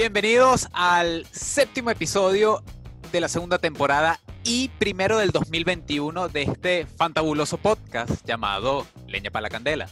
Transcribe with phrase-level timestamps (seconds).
[0.00, 2.62] Bienvenidos al séptimo episodio
[3.12, 9.42] de la segunda temporada y primero del 2021 de este fantabuloso podcast llamado Leña para
[9.42, 9.88] la Candela.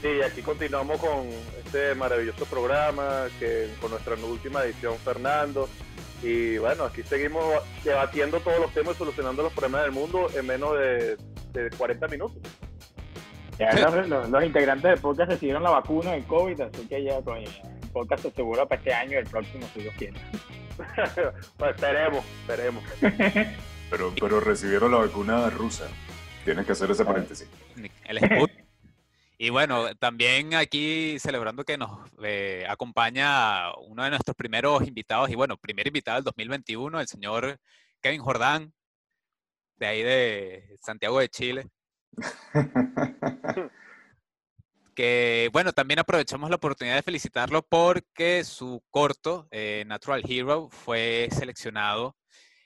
[0.00, 1.26] Sí, aquí continuamos con
[1.66, 5.68] este maravilloso programa que con nuestra última edición Fernando
[6.22, 7.44] y bueno, aquí seguimos
[7.84, 11.18] debatiendo todos los temas y solucionando los problemas del mundo en menos de,
[11.76, 12.38] 40 minutos.
[13.58, 13.74] Ya,
[14.06, 18.20] los, integrantes del podcast recibieron la vacuna del COVID, así que ya pues, el podcast
[18.24, 20.20] se asegura para este año y el próximo, si Dios quiere.
[21.56, 22.84] pues esperemos, esperemos.
[23.90, 25.86] pero, pero recibieron la vacuna rusa.
[26.44, 27.48] Tienes que hacer ese paréntesis.
[28.04, 28.66] El Sputnik.
[29.38, 31.90] Y bueno, también aquí celebrando que nos
[32.22, 37.58] eh, acompaña uno de nuestros primeros invitados, y bueno, primer invitado del 2021, el señor
[38.02, 38.74] Kevin Jordán,
[39.76, 41.66] de ahí de Santiago de Chile.
[44.96, 51.28] que bueno, también aprovechamos la oportunidad de felicitarlo porque su corto, eh, Natural Hero, fue
[51.30, 52.16] seleccionado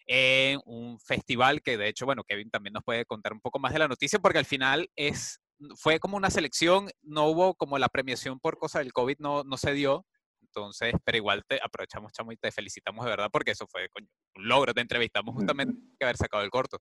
[0.07, 3.73] en un festival que de hecho, bueno, Kevin también nos puede contar un poco más
[3.73, 5.41] de la noticia porque al final es
[5.77, 9.59] fue como una selección, no hubo como la premiación por cosa del COVID, no, no
[9.59, 10.07] se dio.
[10.41, 14.49] Entonces, pero igual te aprovechamos, chamo, y te felicitamos de verdad porque eso fue un
[14.49, 14.73] logro.
[14.73, 16.79] Te entrevistamos justamente que haber sacado el corto.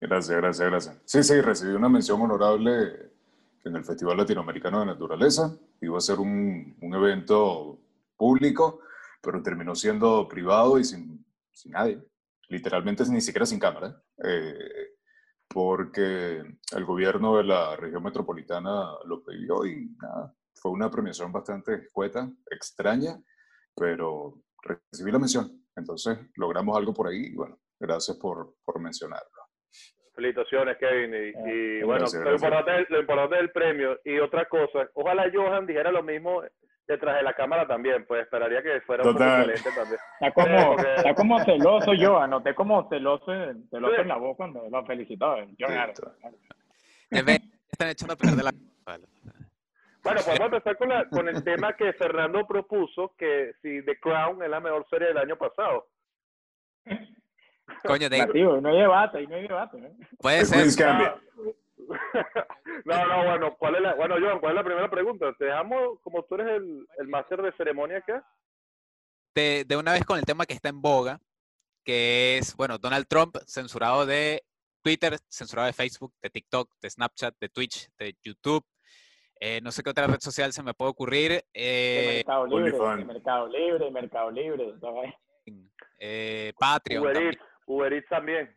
[0.00, 1.02] Gracias, gracias, gracias.
[1.04, 3.17] Sí, sí, recibí una mención honorable
[3.68, 5.56] en el Festival Latinoamericano de Naturaleza.
[5.80, 7.78] Iba a ser un, evento
[8.16, 8.80] público,
[9.22, 12.02] pero terminó siendo privado y sin, sin nadie.
[12.48, 14.02] Literalmente ni siquiera sin cámara.
[14.24, 14.94] Eh,
[15.48, 16.42] porque
[16.76, 22.30] el gobierno de la región metropolitana lo pidió y nada, fue una premiación bastante escueta,
[22.50, 23.18] extraña,
[23.74, 25.64] pero recibí la mención.
[25.74, 29.37] Entonces logramos algo por ahí y bueno, gracias por, por mencionarlo.
[30.18, 31.14] Felicitaciones, Kevin.
[31.14, 34.00] Y, ah, bueno, Lo, importante, lo importante del premio.
[34.04, 36.42] Y otra cosa, ojalá Johan dijera lo mismo
[36.88, 40.00] detrás de la cámara también, pues esperaría que fuera un excelente también.
[40.18, 43.26] Está como, está como celoso yo, anoté como celoso,
[43.70, 45.46] celoso en la voz cuando lo felicitaba.
[47.10, 48.52] Están echando a perder la...
[50.02, 54.42] Bueno, podemos empezar con, la, con el tema que Fernando propuso, que si The Crown
[54.42, 55.86] es la mejor serie del año pasado.
[57.84, 58.26] Coño, de...
[58.60, 59.78] no hay debate, no hay debate.
[59.78, 59.96] ¿eh?
[60.18, 60.66] Puede ser.
[62.84, 65.32] no, no, bueno, ¿cuál es la, bueno, Joan, ¿cuál es la primera pregunta?
[65.38, 68.26] Te dejamos, como tú eres el, el máster de ceremonia acá.
[69.34, 71.20] De, de una vez con el tema que está en boga,
[71.84, 74.42] que es, bueno, Donald Trump censurado de
[74.82, 78.64] Twitter, censurado de Facebook, de TikTok, de Snapchat, de Twitch, de YouTube.
[79.40, 81.44] Eh, no sé qué otra red social se me puede ocurrir.
[81.54, 84.74] Eh, Mercado Libre, Mercado Libre, Mercado Libre.
[85.98, 87.04] Eh, Patreon.
[87.04, 88.52] Uber Eats, Uber Eats también.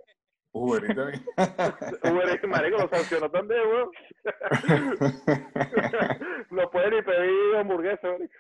[0.54, 1.24] Uber Eats también.
[2.16, 3.92] Uber Eats, marico, lo sancionó también, weón.
[6.50, 8.34] no puede ni pedir hamburguesa, marico.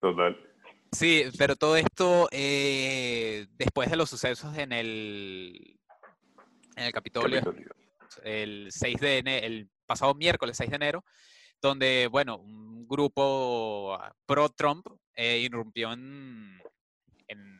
[0.00, 0.36] Total.
[0.92, 5.78] Sí, pero todo esto eh, después de los sucesos en el,
[6.76, 7.40] en el Capitolio,
[8.24, 11.04] el 6 de enero, el pasado miércoles 6 de enero,
[11.62, 16.60] donde, bueno, un grupo pro-Trump eh, irrumpió en,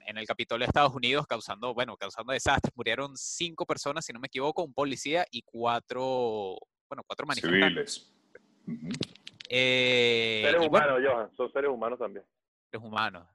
[0.07, 2.75] en, el Capitolio de Estados Unidos causando, bueno, causando desastres.
[2.77, 6.57] Murieron cinco personas, si no me equivoco, un policía y cuatro,
[6.89, 8.13] bueno, cuatro manifestantes.
[8.65, 9.11] Civiles.
[9.49, 12.25] Eh, seres humanos, Johan, son seres humanos también.
[12.71, 13.27] Seres humanos,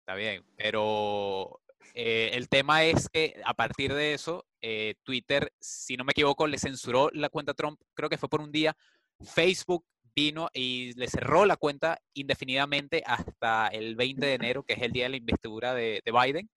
[0.00, 1.60] está bien, pero
[1.94, 6.46] eh, el tema es que a partir de eso, eh, Twitter, si no me equivoco,
[6.46, 8.76] le censuró la cuenta Trump, creo que fue por un día.
[9.24, 9.84] Facebook
[10.16, 14.92] vino y le cerró la cuenta indefinidamente hasta el 20 de enero, que es el
[14.92, 16.50] día de la investidura de, Biden.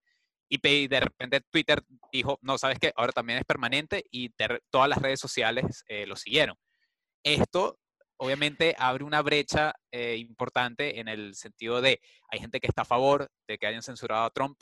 [0.47, 2.91] Y de repente Twitter dijo, no, ¿sabes qué?
[2.95, 4.31] Ahora también es permanente y
[4.71, 6.55] todas las redes sociales eh, lo siguieron.
[7.23, 7.77] Esto
[8.17, 12.85] obviamente abre una brecha eh, importante en el sentido de, hay gente que está a
[12.85, 14.59] favor de que hayan censurado a Trump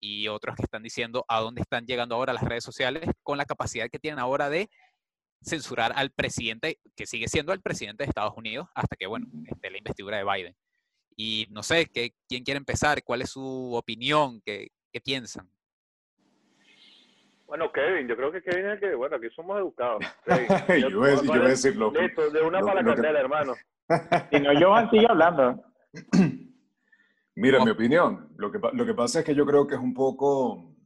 [0.00, 3.46] y otros que están diciendo a dónde están llegando ahora las redes sociales con la
[3.46, 4.68] capacidad que tienen ahora de
[5.42, 9.70] censurar al presidente, que sigue siendo el presidente de Estados Unidos, hasta que, bueno, esté
[9.70, 10.56] la investidura de Biden.
[11.16, 13.02] Y no sé, ¿qué, ¿quién quiere empezar?
[13.02, 14.40] ¿Cuál es su opinión?
[14.44, 15.50] ¿Qué, qué piensan?
[17.48, 20.04] Bueno, Kevin, yo creo que Kevin es que, bueno, aquí somos educados.
[20.80, 21.90] yo, voy, a decirlo.
[21.90, 23.54] Listo, de una para la candela, hermano.
[24.30, 25.64] Si no, Johan sigue hablando.
[27.36, 29.94] Mira, mi opinión, lo que, lo que pasa es que yo creo que es un
[29.94, 30.76] poco...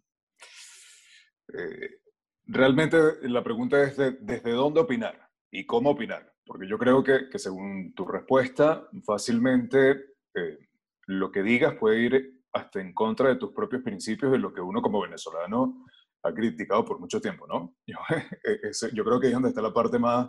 [1.53, 2.02] Eh,
[2.47, 2.97] Realmente
[3.29, 7.95] la pregunta es desde dónde opinar y cómo opinar, porque yo creo que, que según
[7.95, 9.91] tu respuesta, fácilmente
[10.35, 10.59] eh,
[11.07, 14.61] lo que digas puede ir hasta en contra de tus propios principios y lo que
[14.61, 15.87] uno como venezolano
[16.25, 17.75] ha criticado por mucho tiempo, ¿no?
[17.87, 17.99] Yo,
[18.93, 20.29] yo creo que es donde está la parte más,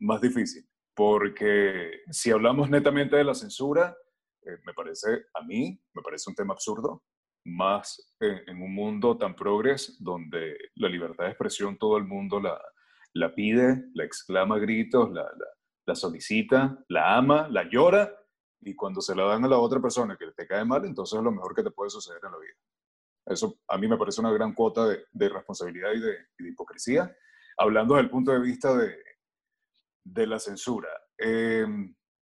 [0.00, 3.96] más difícil, porque si hablamos netamente de la censura,
[4.42, 7.02] eh, me parece, a mí, me parece un tema absurdo,
[7.44, 12.60] más en un mundo tan progres donde la libertad de expresión todo el mundo la,
[13.14, 15.46] la pide, la exclama a gritos, la, la,
[15.86, 18.14] la, solicita, la ama, la llora,
[18.60, 21.24] y cuando se la dan a la otra persona que te cae mal, entonces es
[21.24, 22.54] lo mejor que te puede suceder en la vida.
[23.26, 26.50] Eso a mí me parece una gran cuota de, de responsabilidad y de, y de,
[26.50, 27.14] hipocresía.
[27.58, 28.96] Hablando desde el punto de vista de,
[30.04, 30.88] de la censura.
[31.18, 31.66] Eh,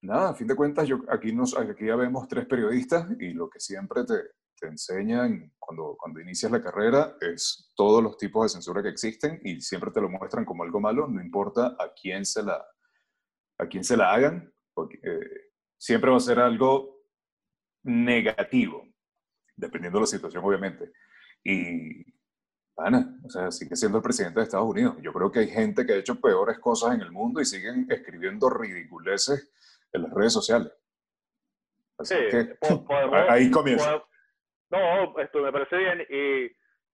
[0.03, 3.49] nada, a fin de cuentas, yo, aquí, nos, aquí ya vemos tres periodistas y lo
[3.49, 4.15] que siempre te,
[4.61, 9.41] te enseñan cuando, cuando inicias la carrera es todos los tipos de censura que existen
[9.45, 12.65] y siempre te lo muestran como algo malo, no importa a quién se la,
[13.59, 17.01] a quién se la hagan, porque eh, siempre va a ser algo
[17.85, 18.87] negativo,
[19.57, 20.93] dependiendo de la situación, obviamente.
[21.43, 22.05] Y,
[22.77, 24.97] Ana, o sea, sigue siendo el presidente de Estados Unidos.
[25.03, 27.87] Yo creo que hay gente que ha hecho peores cosas en el mundo y siguen
[27.91, 29.51] escribiendo ridiculeces
[29.93, 30.73] en las redes sociales.
[31.99, 34.03] Así sí, que, podemos, ahí comienza.
[34.71, 36.51] No, esto me parece bien y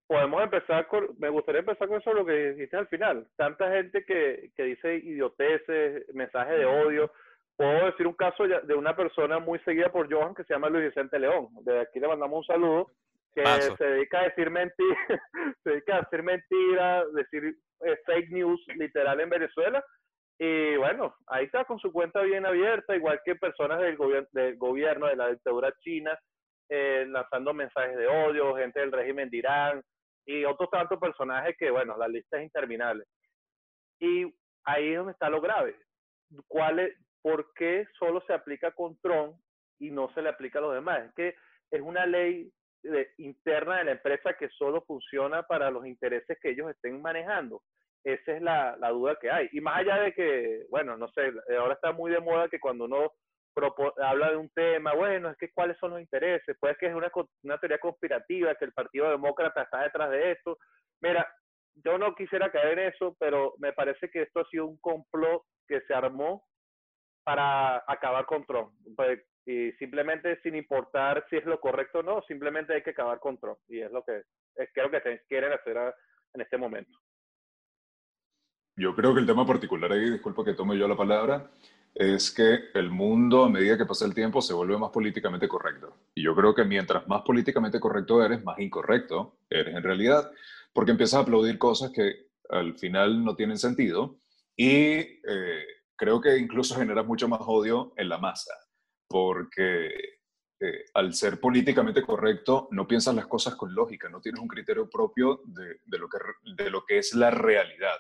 [0.07, 3.27] podemos empezar con, me gustaría empezar con eso lo que dijiste al final.
[3.37, 7.13] Tanta gente que, que dice idioteces, mensajes de odio.
[7.57, 10.87] Puedo decir un caso de una persona muy seguida por Johan que se llama Luis
[10.87, 11.49] Vicente León.
[11.63, 12.91] Desde aquí le mandamos un saludo
[13.37, 13.45] que
[13.77, 14.99] se dedica a decir mentiras,
[15.63, 19.85] se dedica a decir mentiras, decir eh, fake news literal en Venezuela.
[20.39, 24.57] Y bueno, ahí está con su cuenta bien abierta, igual que personas del, gobierno del
[24.57, 26.19] gobierno, de la dictadura china,
[26.69, 29.83] eh, lanzando mensajes de odio, gente del régimen de Irán
[30.27, 33.05] y otros tantos personajes que, bueno, la lista es interminable.
[34.01, 34.25] Y
[34.65, 35.77] ahí es donde está lo grave.
[36.49, 39.37] ¿Cuál es, ¿Por qué solo se aplica con Trump
[39.79, 41.07] y no se le aplica a los demás?
[41.07, 41.35] Es que
[41.71, 42.53] es una ley
[43.19, 47.63] interna de la empresa que solo funciona para los intereses que ellos estén manejando.
[48.05, 49.49] Esa es la, la duda que hay.
[49.53, 52.85] Y más allá de que, bueno, no sé, ahora está muy de moda que cuando
[52.85, 53.13] uno
[54.03, 57.11] habla de un tema, bueno, es que cuáles son los intereses, puede que es una,
[57.43, 60.59] una teoría conspirativa, que el Partido Demócrata está detrás de esto.
[61.01, 61.27] Mira,
[61.85, 65.43] yo no quisiera caer en eso, pero me parece que esto ha sido un complot
[65.67, 66.45] que se armó
[67.25, 68.73] para acabar con Trump.
[68.95, 73.21] Pues, y simplemente sin importar si es lo correcto o no, simplemente hay que acabar
[73.21, 73.59] con Trump.
[73.69, 74.23] Y es lo que
[74.57, 75.77] es, creo que quieren hacer
[76.35, 76.99] en este momento.
[78.77, 81.51] Yo creo que el tema particular ahí, disculpa que tome yo la palabra,
[81.99, 85.97] es que el mundo a medida que pasa el tiempo se vuelve más políticamente correcto.
[86.15, 90.31] Y yo creo que mientras más políticamente correcto eres, más incorrecto eres en realidad,
[90.75, 94.21] porque empiezas a aplaudir cosas que al final no tienen sentido
[94.55, 95.65] y eh,
[95.97, 98.53] creo que incluso generas mucho más odio en la masa,
[99.09, 99.87] porque
[100.61, 104.91] eh, al ser políticamente correcto no piensas las cosas con lógica, no tienes un criterio
[104.91, 106.19] propio de, de, lo, que,
[106.63, 107.97] de lo que es la realidad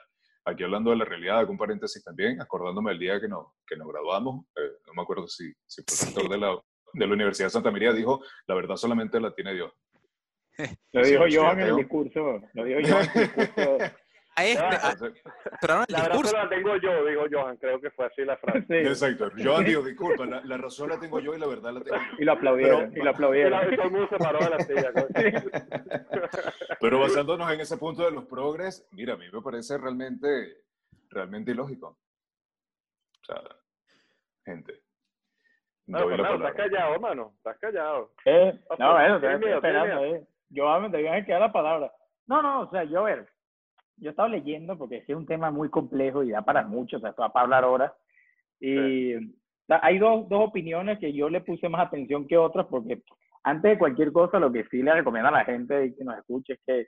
[0.46, 3.76] aquí hablando de la realidad, hago un paréntesis también, acordándome del día que, no, que
[3.76, 6.58] nos graduamos, eh, no me acuerdo si, si el profesor de, la,
[6.92, 9.72] de la Universidad de Santa María dijo, la verdad solamente la tiene Dios.
[10.92, 13.78] Lo dijo yo en el discurso, lo dijo yo en el discurso
[14.36, 14.94] a este, a,
[15.62, 18.66] pero no, la verdad la tengo yo, digo Johan, creo que fue así la frase.
[18.68, 18.74] Sí.
[18.74, 19.30] Exacto.
[19.42, 22.16] Johan dijo, disculpa, la, la, razón la tengo yo y la verdad la tengo yo.
[22.18, 23.72] Y lo aplaudieron, pero, y lo aplaudieron.
[23.72, 24.92] Y todo el mundo se paró de la silla.
[26.80, 30.64] pero basándonos en ese punto de los progres, mira, a mí me parece realmente,
[31.08, 31.98] realmente ilógico.
[33.22, 33.40] O sea,
[34.44, 34.82] gente.
[35.86, 37.32] No, estás callado, mano.
[37.38, 38.12] Estás callado.
[38.26, 40.04] Eh, no, bueno, estoy esperando.
[40.04, 40.26] Eh.
[40.54, 41.92] Johan, me que quedar la palabra.
[42.26, 43.28] No, no, o sea, yo, a ver,
[43.98, 47.12] yo estaba leyendo porque es un tema muy complejo y da para mucho, o sea,
[47.12, 47.92] para hablar horas.
[48.60, 49.14] Y
[49.68, 53.02] hay dos, dos opiniones que yo le puse más atención que otras porque
[53.42, 56.54] antes de cualquier cosa lo que sí le recomiendo a la gente que nos escuche
[56.54, 56.86] es que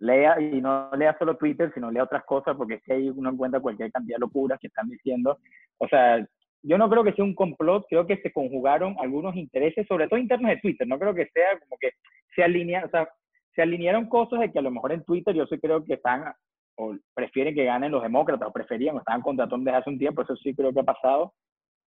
[0.00, 3.30] lea y no lea solo Twitter, sino lea otras cosas porque es que ahí uno
[3.30, 5.38] encuentra cualquier cantidad de locuras que están diciendo.
[5.78, 6.24] O sea,
[6.62, 10.18] yo no creo que sea un complot, creo que se conjugaron algunos intereses, sobre todo
[10.18, 11.92] internos de Twitter, no creo que sea como que
[12.34, 13.08] se alinea, o sea,
[13.54, 16.32] se alinearon cosas de que a lo mejor en Twitter yo sí creo que están
[16.76, 19.98] o prefieren que ganen los demócratas o preferían o estaban contra Trump desde hace un
[19.98, 21.34] tiempo, eso sí creo que ha pasado.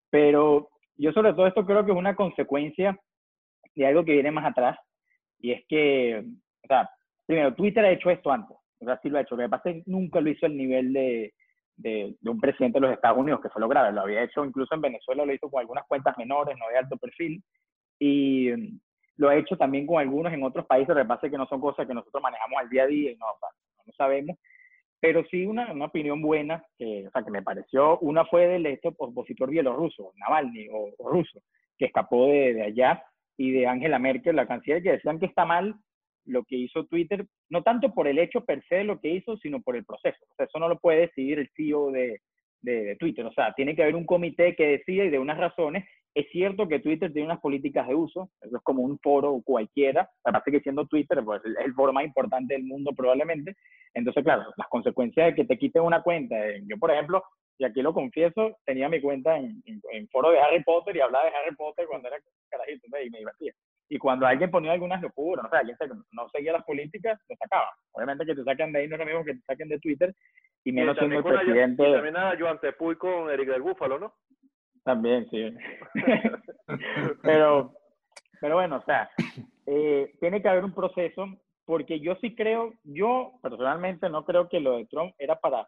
[0.10, 3.00] Pero yo sobre todo esto creo que es una consecuencia
[3.74, 4.78] de algo que viene más atrás
[5.40, 6.24] y es que,
[6.64, 6.90] o sea,
[7.26, 9.70] primero, Twitter ha hecho esto antes, o sea, sí lo ha hecho, lo que pasa
[9.70, 11.34] es nunca lo hizo al nivel de,
[11.78, 14.44] de, de, un presidente de los Estados Unidos, que fue lo grave, lo había hecho
[14.44, 17.42] incluso en Venezuela, lo hizo con algunas cuentas menores, no de alto perfil,
[17.98, 18.50] y
[19.18, 21.94] lo ha hecho también con algunos en otros países, lo que no son cosas que
[21.94, 23.26] nosotros manejamos al día a día y no,
[23.86, 24.38] no sabemos,
[25.00, 28.68] pero sí una, una opinión buena, que, o sea, que me pareció, una fue del
[28.68, 31.42] este opositor bielorruso, Navalny o, o ruso,
[31.78, 33.04] que escapó de, de, allá,
[33.36, 35.76] y de Angela Merkel, la canciller, que decían que está mal
[36.26, 39.38] lo que hizo Twitter, no tanto por el hecho per se de lo que hizo,
[39.38, 40.24] sino por el proceso.
[40.30, 42.22] O sea, eso no lo puede decidir el CEO de,
[42.62, 43.26] de, de, Twitter.
[43.26, 46.68] O sea, tiene que haber un comité que decida y de unas razones Es cierto
[46.68, 50.60] que Twitter tiene unas políticas de uso, eso es como un foro cualquiera, aparte que
[50.60, 53.56] siendo Twitter pues, es el foro más importante del mundo probablemente.
[53.94, 57.24] Entonces, claro, las consecuencias de que te quiten una cuenta, yo por ejemplo,
[57.58, 61.26] y aquí lo confieso, tenía mi cuenta en, en, foro de Harry Potter y hablaba
[61.26, 62.18] de Harry Potter cuando era
[62.50, 63.54] carajito y me divertía.
[63.88, 65.78] Y cuando alguien ponía algunas locuras, no sé, alguien
[66.12, 67.70] no seguía las políticas, lo sacaba.
[67.92, 70.14] Obviamente que te saquen de ahí no es lo mismo que te saquen de Twitter,
[70.64, 71.90] y menos siendo el presidente.
[71.90, 74.14] y también a Joan Tepuy con Eric del Búfalo, ¿no?
[74.84, 75.56] También, sí.
[77.22, 77.74] pero,
[78.40, 79.10] pero bueno, o sea,
[79.66, 81.28] eh, tiene que haber un proceso,
[81.66, 85.68] porque yo sí creo, yo personalmente no creo que lo de Trump era para,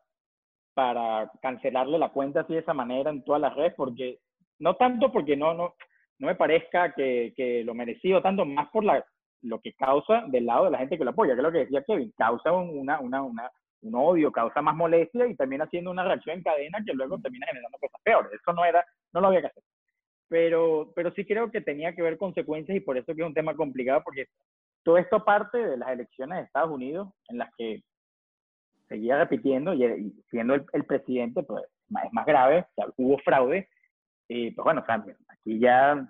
[0.73, 4.19] para cancelarle la cuenta así de esa manera en todas las redes, porque
[4.59, 5.75] no tanto porque no, no,
[6.19, 9.05] no me parezca que, que lo merecido tanto, más por la,
[9.43, 11.59] lo que causa del lado de la gente que lo apoya, que es lo que
[11.59, 13.51] decía Kevin, causa una, una, una,
[13.83, 17.47] un odio, causa más molestia y termina haciendo una reacción en cadena que luego termina
[17.47, 18.31] generando cosas peores.
[18.33, 19.63] Eso no era, no lo había que hacer.
[20.29, 23.33] Pero, pero sí creo que tenía que ver consecuencias y por eso que es un
[23.33, 24.27] tema complicado, porque
[24.83, 27.83] todo esto parte de las elecciones de Estados Unidos, en las que
[28.87, 32.65] seguía repitiendo y, siendo el, presidente, pues es más grave,
[32.97, 33.69] hubo fraude.
[34.27, 36.07] Y pues bueno, aquí ya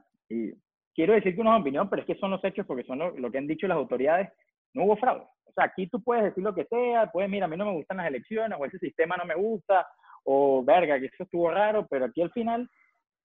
[0.95, 3.37] quiero decir que una opinión, pero es que son los hechos porque son lo que
[3.37, 4.29] han dicho las autoridades,
[4.73, 5.25] no hubo fraude.
[5.45, 7.73] O sea, aquí tú puedes decir lo que sea, puedes, mira, a mí no me
[7.73, 9.87] gustan las elecciones, o ese sistema no me gusta,
[10.23, 12.69] o verga, que eso estuvo raro, pero aquí al final,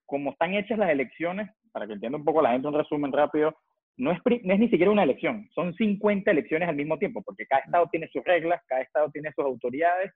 [0.05, 3.57] como están hechas las elecciones, para que entienda un poco la gente un resumen rápido,
[3.97, 7.47] no es, no es ni siquiera una elección, son 50 elecciones al mismo tiempo, porque
[7.47, 10.13] cada estado tiene sus reglas, cada estado tiene sus autoridades,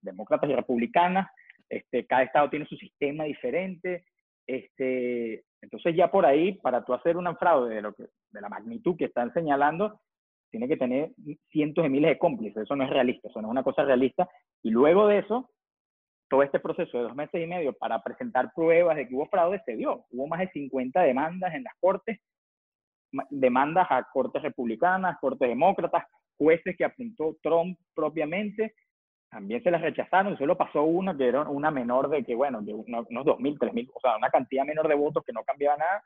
[0.00, 1.28] demócratas y republicanas,
[1.68, 4.04] este, cada estado tiene su sistema diferente,
[4.46, 8.48] este, entonces ya por ahí, para tú hacer un fraude de, lo que, de la
[8.48, 10.00] magnitud que están señalando,
[10.50, 11.12] tiene que tener
[11.50, 12.62] cientos de miles de cómplices.
[12.62, 14.28] Eso no es realista, eso no es una cosa realista.
[14.62, 15.50] Y luego de eso,
[16.28, 19.62] todo este proceso de dos meses y medio para presentar pruebas de que hubo fraude
[19.64, 20.04] se dio.
[20.10, 22.18] Hubo más de 50 demandas en las cortes,
[23.30, 26.04] demandas a cortes republicanas, cortes demócratas,
[26.36, 28.74] jueces que apuntó Trump propiamente,
[29.30, 32.72] también se las rechazaron, solo pasó una que era una menor de que, bueno, de
[32.72, 36.02] unos 2.000, 3.000, o sea, una cantidad menor de votos que no cambiaba nada,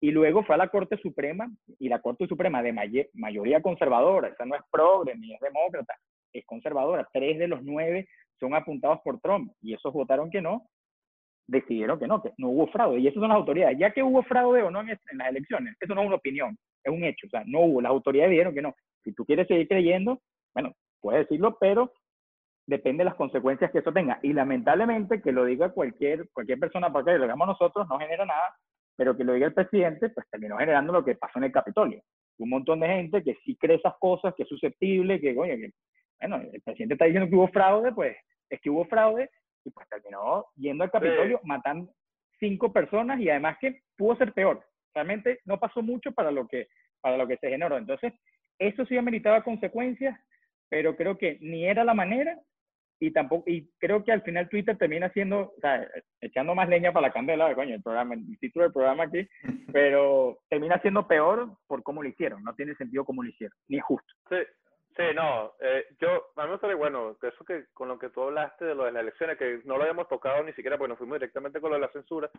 [0.00, 2.72] y luego fue a la Corte Suprema, y la Corte Suprema de
[3.14, 5.94] mayoría conservadora, esa no es progre ni es demócrata,
[6.32, 7.08] es conservadora.
[7.12, 10.66] Tres de los nueve son apuntados por Trump, y esos votaron que no,
[11.50, 13.00] decidieron que no, que no hubo fraude.
[13.00, 13.78] Y esas son las autoridades.
[13.78, 16.92] Ya que hubo fraude o no en, las elecciones, eso no es una opinión, es
[16.92, 17.26] un hecho.
[17.26, 17.80] O sea, no hubo.
[17.80, 18.74] Las autoridades dijeron que no.
[19.04, 20.20] Si tú quieres seguir creyendo,
[20.54, 21.92] bueno, puedes decirlo, pero
[22.66, 24.20] depende de las consecuencias que eso tenga.
[24.22, 28.54] Y lamentablemente, que lo diga cualquier, cualquier persona, porque lo digamos nosotros, no genera nada,
[29.00, 32.02] pero que lo diga el presidente, pues terminó generando lo que pasó en el Capitolio.
[32.36, 35.70] Un montón de gente que sí cree esas cosas, que es susceptible, que, oye, que,
[36.20, 38.14] bueno, el presidente está diciendo que hubo fraude, pues
[38.50, 39.30] es que hubo fraude,
[39.64, 41.90] y pues terminó yendo al Capitolio, matando
[42.38, 44.62] cinco personas, y además que pudo ser peor.
[44.94, 46.68] Realmente no pasó mucho para lo que,
[47.00, 47.78] para lo que se generó.
[47.78, 48.12] Entonces,
[48.58, 50.14] eso sí ameritaba consecuencias,
[50.68, 52.38] pero creo que ni era la manera
[53.00, 55.88] y tampoco y creo que al final Twitter termina siendo, o sea,
[56.20, 59.26] echando más leña para la candela, de coño, el programa, el título del programa aquí,
[59.72, 63.80] pero termina siendo peor por cómo lo hicieron, no tiene sentido cómo lo hicieron, ni
[63.80, 64.14] justo.
[64.28, 64.36] Sí,
[64.96, 68.10] sí, no, eh, yo, a mí me parece, bueno, que eso que con lo que
[68.10, 70.90] tú hablaste de lo de las elecciones, que no lo habíamos tocado ni siquiera porque
[70.90, 72.30] nos fuimos directamente con lo de la censura,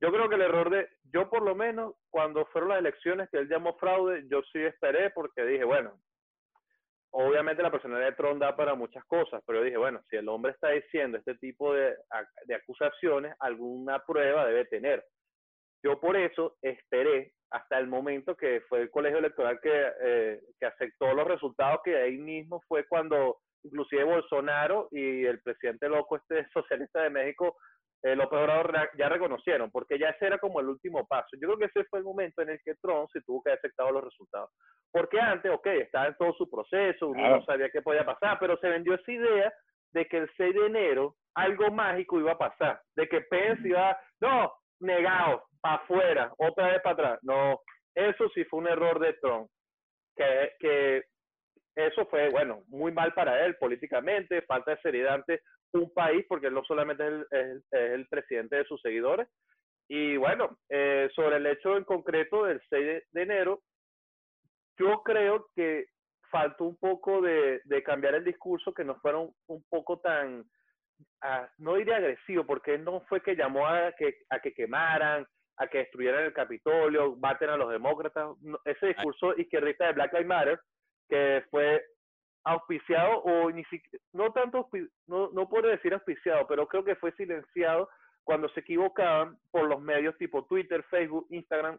[0.00, 3.38] yo creo que el error de, yo por lo menos, cuando fueron las elecciones que
[3.38, 5.92] él llamó fraude, yo sí esperé porque dije, bueno,
[7.12, 10.28] obviamente la personalidad de Trump da para muchas cosas, pero yo dije, bueno, si el
[10.28, 11.94] hombre está diciendo este tipo de,
[12.46, 15.04] de acusaciones, alguna prueba debe tener.
[15.84, 20.66] Yo por eso esperé hasta el momento que fue el colegio electoral que, eh, que
[20.66, 26.46] aceptó los resultados, que ahí mismo fue cuando inclusive Bolsonaro y el presidente loco este
[26.52, 27.56] socialista de México
[28.02, 31.28] eh, López Obrador ya reconocieron, porque ya ese era como el último paso.
[31.40, 33.58] Yo creo que ese fue el momento en el que Trump se tuvo que haber
[33.58, 34.50] aceptado los resultados.
[34.90, 38.56] Porque antes, ok, estaba en todo su proceso, uno no sabía qué podía pasar, pero
[38.58, 39.52] se vendió esa idea
[39.92, 43.96] de que el 6 de enero algo mágico iba a pasar, de que Pence iba,
[44.20, 47.18] no, negado, para afuera, otra vez para atrás.
[47.22, 47.60] No,
[47.94, 49.48] eso sí fue un error de Trump,
[50.16, 51.02] que, que
[51.76, 55.40] eso fue, bueno, muy mal para él políticamente, falta de seriedad ante
[55.78, 59.28] un país, porque no solamente es el, es, el presidente de sus seguidores.
[59.88, 63.62] Y bueno, eh, sobre el hecho en concreto del 6 de, enero,
[64.78, 65.86] yo creo que
[66.30, 70.44] faltó un poco de, de, cambiar el discurso, que no fuera un, poco tan,
[71.20, 75.26] ah, no diría agresivo, porque no fue que llamó a que, a que quemaran,
[75.58, 78.30] a que destruyeran el Capitolio, baten a los demócratas,
[78.64, 80.60] ese discurso izquierdista de Black Lives Matter,
[81.08, 81.84] que fue
[82.44, 83.62] auspiciado o ni
[84.12, 84.68] no tanto,
[85.06, 87.88] no, no puedo decir auspiciado, pero creo que fue silenciado
[88.24, 91.78] cuando se equivocaban por los medios tipo Twitter, Facebook, Instagram,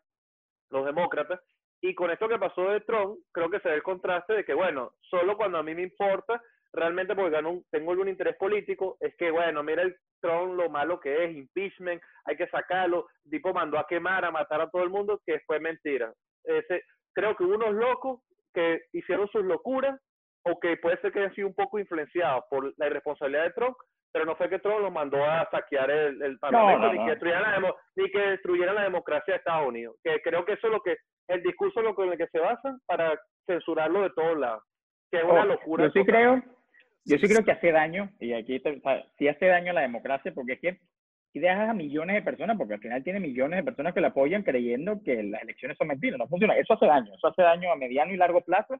[0.69, 1.39] los demócratas.
[1.81, 4.53] Y con esto que pasó de Trump, creo que se ve el contraste de que,
[4.53, 6.41] bueno, solo cuando a mí me importa,
[6.71, 7.37] realmente porque
[7.71, 12.01] tengo algún interés político, es que, bueno, mira el Trump lo malo que es, impeachment,
[12.25, 15.59] hay que sacarlo, tipo mandó a quemar, a matar a todo el mundo, que fue
[15.59, 16.13] mentira.
[17.13, 18.21] Creo que unos locos
[18.53, 19.99] que hicieron sus locuras
[20.45, 23.75] o que puede ser que hayan sido un poco influenciados por la irresponsabilidad de Trump,
[24.11, 27.29] pero no fue que Trump lo mandó a saquear el, Parlamento ni, Que
[27.95, 29.95] ni, que destruyeran la democracia de Estados Unidos.
[30.03, 30.97] Que creo que eso es lo que,
[31.29, 34.63] el discurso lo en el que se basa para censurarlo de todos lados.
[35.09, 35.85] Que es una oh, locura.
[35.85, 36.43] Yo sí creo,
[37.05, 38.61] yo sí creo que hace daño, y aquí
[39.17, 40.79] sí hace daño a la democracia, porque es que
[41.33, 44.09] si dejas a millones de personas, porque al final tiene millones de personas que la
[44.09, 46.55] apoyan creyendo que las elecciones son mentiras, no funciona.
[46.55, 48.79] Eso hace daño, eso hace daño a mediano y largo plazo,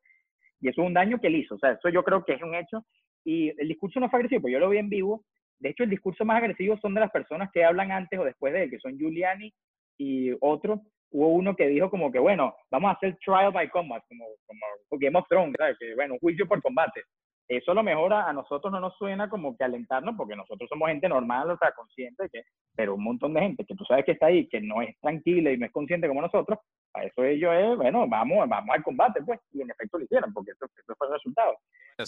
[0.63, 1.55] y eso es un daño que él hizo.
[1.55, 2.86] O sea, eso yo creo que es un hecho.
[3.25, 5.25] Y el discurso no fue agresivo, pues yo lo vi en vivo.
[5.60, 8.53] De hecho, el discurso más agresivo son de las personas que hablan antes o después
[8.53, 9.53] de él, que son Giuliani
[9.98, 10.82] y otro.
[11.12, 14.62] Hubo uno que dijo como que, bueno, vamos a hacer trial by combat, como, como
[15.00, 15.77] Game of Thrones, ¿sabes?
[15.77, 17.03] Que, bueno, juicio por combate
[17.48, 20.90] eso a lo mejor a, nosotros no nos suena como que alentarnos, porque nosotros somos
[20.90, 22.44] gente normal, o sea, consciente, que,
[22.76, 25.52] pero un montón de gente que tú sabes que está ahí, que no es tranquila
[25.52, 26.60] y no es consciente como nosotros,
[26.94, 30.34] a eso ellos es, bueno, vamos, vamos al combate, pues, y en efecto lo hicieron,
[30.34, 30.66] porque eso,
[30.98, 31.58] fue el resultado.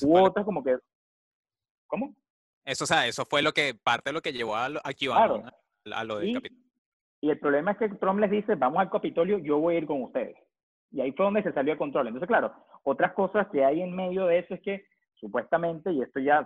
[0.03, 0.77] Hubo otros como que,
[1.87, 2.15] ¿cómo?
[2.63, 5.43] Eso, o sea, eso fue lo que, parte de lo que llevó a, aquí claro.
[5.91, 6.65] a, lo del Capitolio.
[7.21, 9.85] Y el problema es que Trump les dice, vamos al Capitolio, yo voy a ir
[9.85, 10.35] con ustedes.
[10.91, 12.07] Y ahí fue donde se salió de control.
[12.07, 14.85] Entonces, claro, otras cosas que hay en medio de eso es que
[15.25, 16.45] supuestamente, y esto ya,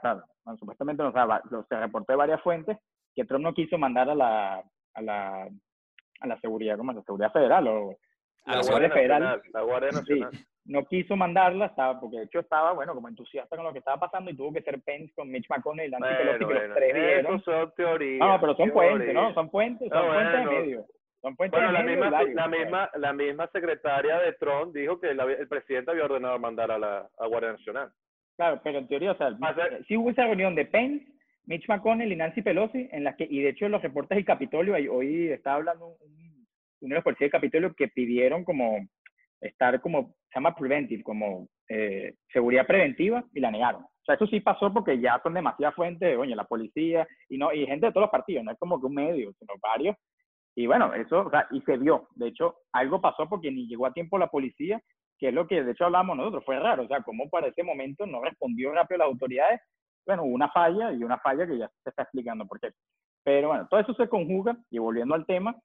[0.57, 2.77] supuestamente no, o se reportó de varias fuentes,
[3.13, 5.49] que Trump no quiso mandar a la, a la,
[6.21, 7.97] a la seguridad, como la seguridad federal o
[8.45, 9.41] a la, Guardia Federal.
[9.53, 10.31] la Guardia Nacional.
[10.63, 13.99] no quiso mandarla, estaba, porque de hecho estaba, bueno, como entusiasta con lo que estaba
[13.99, 16.93] pasando y tuvo que ser Pence con Mitch McConnell y Nancy Pelosi, que los tres
[16.93, 17.43] vieron.
[17.43, 18.19] son teorías.
[18.25, 19.33] No, pero son puentes, ¿no?
[19.33, 20.85] Son puentes, son puentes de medio.
[21.21, 25.47] Son puentes bueno, la, misma, la, misma, la misma secretaria de Trump dijo que el
[25.49, 27.91] presidente había ordenado mandar a la a Guardia Nacional.
[28.39, 29.37] Claro, pero en teoría, o sea,
[29.85, 31.05] sí hubo esa reunión de Pence,
[31.43, 34.23] Mitch McConnell y Nancy Pelosi, en la que, y de hecho en los reportes del
[34.23, 36.47] Capitolio, hoy estaba hablando un,
[36.79, 38.87] uno de los policías del Capitolio que pidieron como
[39.41, 43.83] estar como, se llama preventive, como eh, seguridad preventiva, y la negaron.
[43.83, 47.51] O sea, eso sí pasó porque ya son demasiadas fuentes, oye, la policía, y no
[47.51, 49.97] y gente de todos los partidos, no es como que un medio, sino varios.
[50.55, 52.07] Y bueno, eso, o sea, y se vio.
[52.15, 54.81] De hecho, algo pasó porque ni llegó a tiempo la policía
[55.19, 57.61] que es lo que de hecho hablamos nosotros, fue raro, o sea, como para ese
[57.61, 59.61] momento no respondió rápido las autoridades,
[60.07, 62.71] bueno, hubo una falla y una falla que ya se está explicando por qué.
[63.23, 65.55] Pero bueno, todo eso se conjuga y volviendo al tema,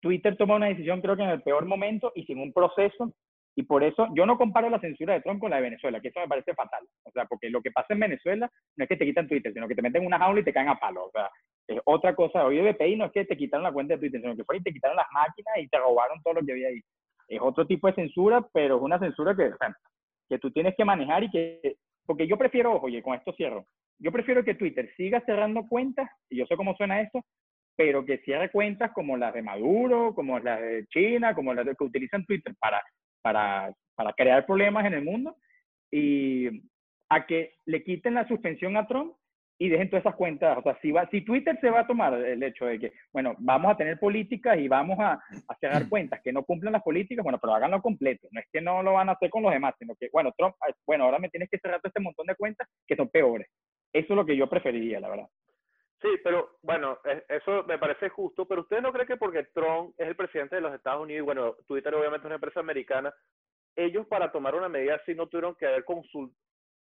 [0.00, 3.12] Twitter toma una decisión creo que en el peor momento y sin un proceso
[3.58, 6.08] y por eso yo no comparo la censura de Trump con la de Venezuela, que
[6.08, 6.86] eso me parece fatal.
[7.04, 9.66] O sea, porque lo que pasa en Venezuela no es que te quitan Twitter, sino
[9.66, 11.06] que te meten en una jaula y te caen a palo.
[11.06, 11.30] O sea,
[11.66, 12.44] es otra cosa.
[12.44, 14.58] Hoy de BPI no es que te quitaron la cuenta de Twitter, sino que fue
[14.58, 16.80] y te quitaron las máquinas y te robaron todo lo que había ahí
[17.28, 19.50] es otro tipo de censura, pero es una censura que,
[20.28, 23.66] que tú tienes que manejar y que, porque yo prefiero, oye, con esto cierro,
[23.98, 27.24] yo prefiero que Twitter siga cerrando cuentas, y yo sé cómo suena esto,
[27.76, 31.84] pero que cierre cuentas como las de Maduro, como las de China, como las que
[31.84, 32.82] utilizan Twitter para,
[33.22, 35.36] para, para crear problemas en el mundo,
[35.90, 36.48] y
[37.08, 39.14] a que le quiten la suspensión a Trump
[39.58, 40.58] y dejen todas esas cuentas.
[40.58, 43.34] O sea, si, va, si Twitter se va a tomar el hecho de que, bueno,
[43.38, 47.22] vamos a tener políticas y vamos a, a cerrar cuentas que no cumplen las políticas,
[47.22, 48.28] bueno, pero háganlo completo.
[48.32, 50.54] No es que no lo van a hacer con los demás, sino que, bueno, Trump,
[50.86, 53.48] bueno, ahora me tienes que cerrar todo este montón de cuentas que son peores.
[53.92, 55.28] Eso es lo que yo preferiría, la verdad.
[56.02, 59.94] Sí, pero bueno, e, eso me parece justo, pero ¿usted no cree que porque Trump
[59.96, 63.14] es el presidente de los Estados Unidos y bueno, Twitter obviamente es una empresa americana,
[63.74, 66.36] ellos para tomar una medida así no tuvieron que haber consultado,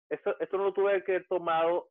[0.08, 1.88] esto, esto no lo tuve que haber tomado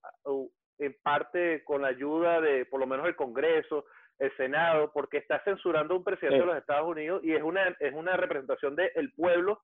[0.79, 3.85] en parte con la ayuda de por lo menos el Congreso,
[4.17, 7.67] el Senado, porque está censurando a un presidente de los Estados Unidos y es una,
[7.79, 9.61] es una representación del pueblo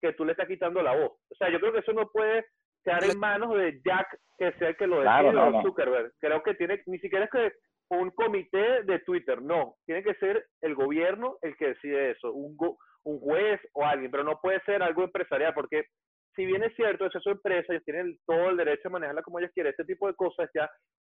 [0.00, 1.12] que tú le estás quitando la voz.
[1.30, 2.46] O sea, yo creo que eso no puede
[2.84, 6.12] quedar en manos de Jack, que sea el que lo decida, Zuckerberg.
[6.18, 7.52] Creo que tiene, ni siquiera es que
[7.88, 12.56] un comité de Twitter, no, tiene que ser el gobierno el que decide eso, un,
[13.04, 15.86] un juez o alguien, pero no puede ser algo empresarial, porque
[16.34, 19.38] si bien es cierto, es su empresa, ellos tienen todo el derecho a manejarla como
[19.38, 20.70] ellos quieren, este tipo de cosas ya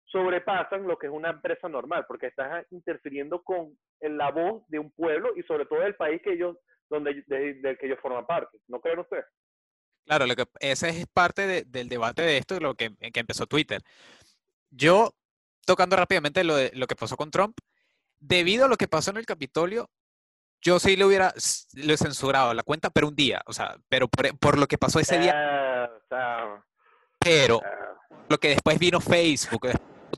[0.05, 4.91] sobrepasan lo que es una empresa normal, porque estás interfiriendo con la voz de un
[4.91, 6.57] pueblo y sobre todo del país que ellos,
[6.89, 8.57] donde, del que ellos forman parte.
[8.67, 9.25] ¿No creen ustedes?
[10.05, 13.81] Claro, lo que, ese es parte del debate de esto, lo que, que empezó Twitter.
[14.71, 15.13] Yo,
[15.65, 17.57] tocando rápidamente lo, de, lo que pasó con Trump,
[18.19, 19.89] debido a lo que pasó en el Capitolio,
[20.61, 21.33] yo sí le hubiera
[21.73, 25.19] le censurado la cuenta, pero un día, o sea, pero por, lo que pasó ese
[25.19, 25.33] día.
[26.11, 26.63] Ah,
[27.19, 27.61] pero
[28.27, 29.69] lo que después vino Facebook,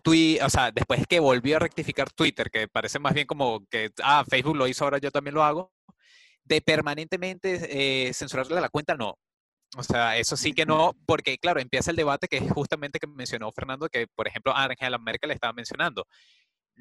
[0.04, 3.92] Twitter, o sea, después que volvió a rectificar Twitter, que parece más bien como que,
[4.04, 5.72] ah, Facebook lo hizo, ahora yo también lo hago,
[6.44, 9.18] de permanentemente eh, censurarle la cuenta, no.
[9.78, 13.08] O sea, eso sí que no, porque claro, empieza el debate que es justamente que
[13.08, 16.06] mencionó Fernando, que por ejemplo Angela Merkel estaba mencionando.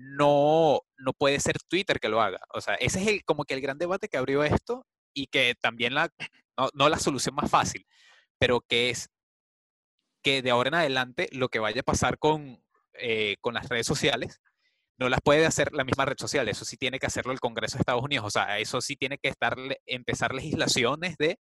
[0.03, 2.41] No, no puede ser Twitter que lo haga.
[2.55, 5.55] O sea, ese es el, como que el gran debate que abrió esto y que
[5.61, 6.11] también la,
[6.75, 7.87] no, la solución más fácil,
[8.39, 9.11] pero que es
[10.23, 12.63] que de ahora en adelante lo que vaya a pasar con,
[12.95, 14.41] eh, con las redes sociales
[14.99, 17.79] no las puede hacer la misma red social, eso sí tiene que hacerlo el Congreso
[17.79, 21.39] de Estados Unidos, o sea, eso sí tiene que estar, empezar legislaciones de,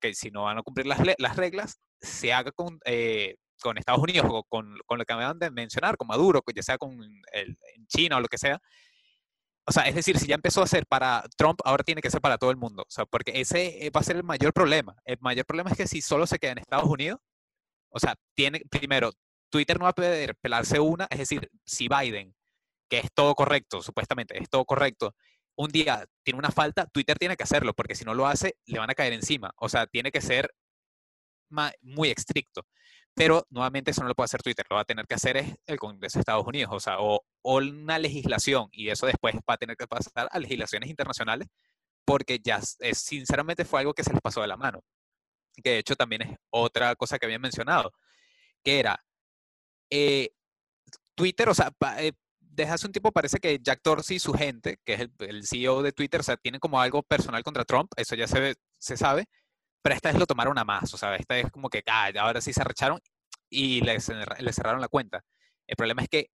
[0.00, 4.02] que si no van a cumplir las, las reglas, se haga con, eh, con Estados
[4.02, 6.92] Unidos o con, con, lo que acaban de mencionar, con Maduro, ya sea con
[7.32, 8.60] el, en China o lo que sea.
[9.66, 12.20] O sea, es decir, si ya empezó a ser para Trump, ahora tiene que ser
[12.20, 12.82] para todo el mundo.
[12.82, 14.96] O sea, porque ese eh, va a ser el mayor problema.
[15.04, 17.20] El mayor problema es que si solo se queda en Estados Unidos,
[17.90, 19.12] o sea, tiene, primero,
[19.50, 22.34] Twitter no va a poder pelarse una, es decir, si Biden
[22.88, 25.14] que es todo correcto, supuestamente, es todo correcto,
[25.56, 28.78] un día tiene una falta, Twitter tiene que hacerlo, porque si no lo hace, le
[28.78, 29.52] van a caer encima.
[29.56, 30.54] O sea, tiene que ser
[31.82, 32.62] muy estricto.
[33.14, 35.54] Pero nuevamente eso no lo puede hacer Twitter, lo va a tener que hacer es
[35.66, 39.56] el Congreso de Estados Unidos, o sea, o, una legislación, y eso después va a
[39.56, 41.48] tener que pasar a legislaciones internacionales,
[42.04, 44.82] porque ya es, sinceramente fue algo que se les pasó de la mano.
[45.62, 47.92] Que de hecho también es otra cosa que habían mencionado,
[48.62, 49.02] que era
[49.90, 50.30] eh,
[51.14, 54.78] Twitter, o sea, eh, desde hace un tiempo parece que Jack Dorsey y su gente,
[54.84, 58.14] que es el, CEO de Twitter, o sea, tienen como algo personal contra Trump, eso
[58.14, 59.26] ya se, se sabe,
[59.82, 62.40] pero esta vez lo tomaron a más, o sea, esta es como que, ah, ahora
[62.40, 63.00] sí se arrecharon
[63.50, 63.98] y le,
[64.40, 65.22] le cerraron la cuenta.
[65.66, 66.30] El problema es que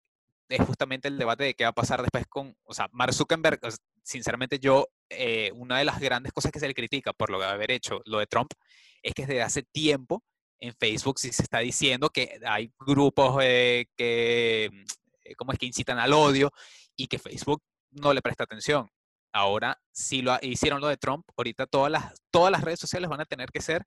[0.49, 3.60] es justamente el debate de qué va a pasar después con, o sea, Mark Zuckerberg,
[4.03, 7.45] sinceramente yo, eh, una de las grandes cosas que se le critica por lo de
[7.45, 8.51] haber hecho lo de Trump,
[9.01, 10.23] es que desde hace tiempo
[10.60, 14.69] en Facebook sí se está diciendo que hay grupos eh, que
[15.23, 16.51] eh, cómo es que incitan al odio
[16.95, 18.89] y que Facebook no le presta atención.
[19.34, 23.22] Ahora, si lo hicieron lo de Trump, ahorita todas las, todas las redes sociales van
[23.22, 23.84] a tener que ser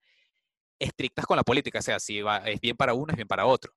[0.79, 3.47] estrictas con la política, o sea, si va, es bien para uno, es bien para
[3.47, 3.73] otro.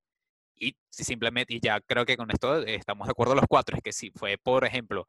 [0.55, 3.83] Y si simplemente, y ya creo que con esto estamos de acuerdo los cuatro, es
[3.83, 5.07] que si fue, por ejemplo,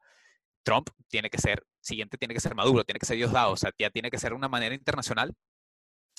[0.63, 3.71] Trump tiene que ser, siguiente tiene que ser Maduro, tiene que ser Diosdado, o sea,
[3.77, 5.33] ya tiene que ser una manera internacional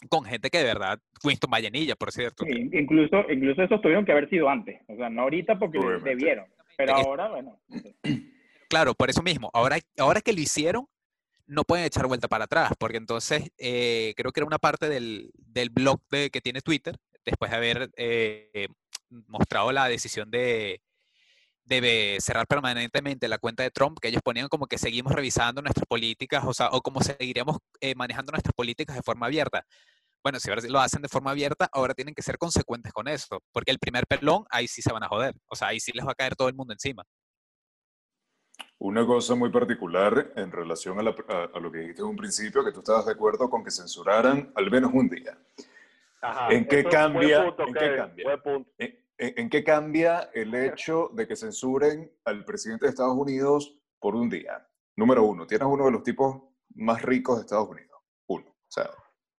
[0.08, 2.44] con gente que de verdad, Winston Vallenilla, por cierto.
[2.48, 6.96] incluso, incluso esos tuvieron que haber sido antes, o sea, no ahorita porque debieron, pero
[6.96, 7.60] ahora, bueno.
[8.72, 10.88] Claro, por eso mismo, ahora, ahora que lo hicieron,
[11.46, 15.30] no pueden echar vuelta para atrás, porque entonces eh, creo que era una parte del,
[15.34, 18.68] del blog de, que tiene Twitter, después de haber eh,
[19.10, 20.80] mostrado la decisión de,
[21.64, 25.86] de cerrar permanentemente la cuenta de Trump, que ellos ponían como que seguimos revisando nuestras
[25.86, 29.66] políticas, o sea, o como seguiremos eh, manejando nuestras políticas de forma abierta
[30.22, 33.72] bueno, si lo hacen de forma abierta, ahora tienen que ser consecuentes con eso, porque
[33.72, 36.12] el primer pelón, ahí sí se van a joder, o sea, ahí sí les va
[36.12, 37.04] a caer todo el mundo encima.
[38.84, 42.80] Una cosa muy particular en relación a, lo que dijiste en un principio, que tú
[42.80, 45.38] estabas de acuerdo con que censuraran al menos un día.
[46.50, 47.54] ¿En, qué cambia,
[49.18, 54.28] ¿En qué cambia el hecho de que censuren al presidente de Estados Unidos por un
[54.28, 54.66] día?
[54.96, 56.42] Número uno, tienes uno de los tipos
[56.74, 58.00] más ricos de Estados Unidos.
[58.26, 58.48] Uno.
[58.48, 58.90] O sea,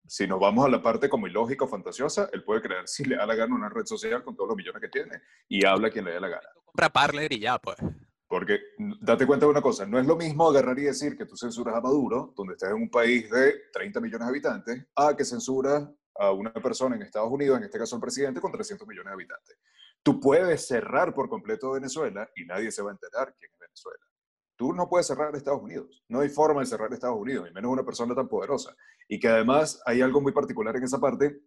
[0.08, 3.18] si nos vamos a la parte como ilógica o fantasiosa, él puede creer si le
[3.18, 6.06] da la gana una red social con todos los millones que tiene y habla quien
[6.06, 6.48] le dé la gana.
[6.64, 7.76] Compra Parler y ya, pues.
[8.34, 8.62] Porque
[9.00, 11.76] date cuenta de una cosa, no es lo mismo agarrar y decir que tú censuras
[11.76, 15.88] a Maduro, donde estás en un país de 30 millones de habitantes, a que censuras
[16.16, 19.14] a una persona en Estados Unidos, en este caso el presidente, con 300 millones de
[19.14, 19.60] habitantes.
[20.02, 24.04] Tú puedes cerrar por completo Venezuela y nadie se va a enterar quién es Venezuela.
[24.56, 26.04] Tú no puedes cerrar Estados Unidos.
[26.08, 28.76] No hay forma de cerrar Estados Unidos, y menos una persona tan poderosa.
[29.08, 31.40] Y que además hay algo muy particular en esa parte,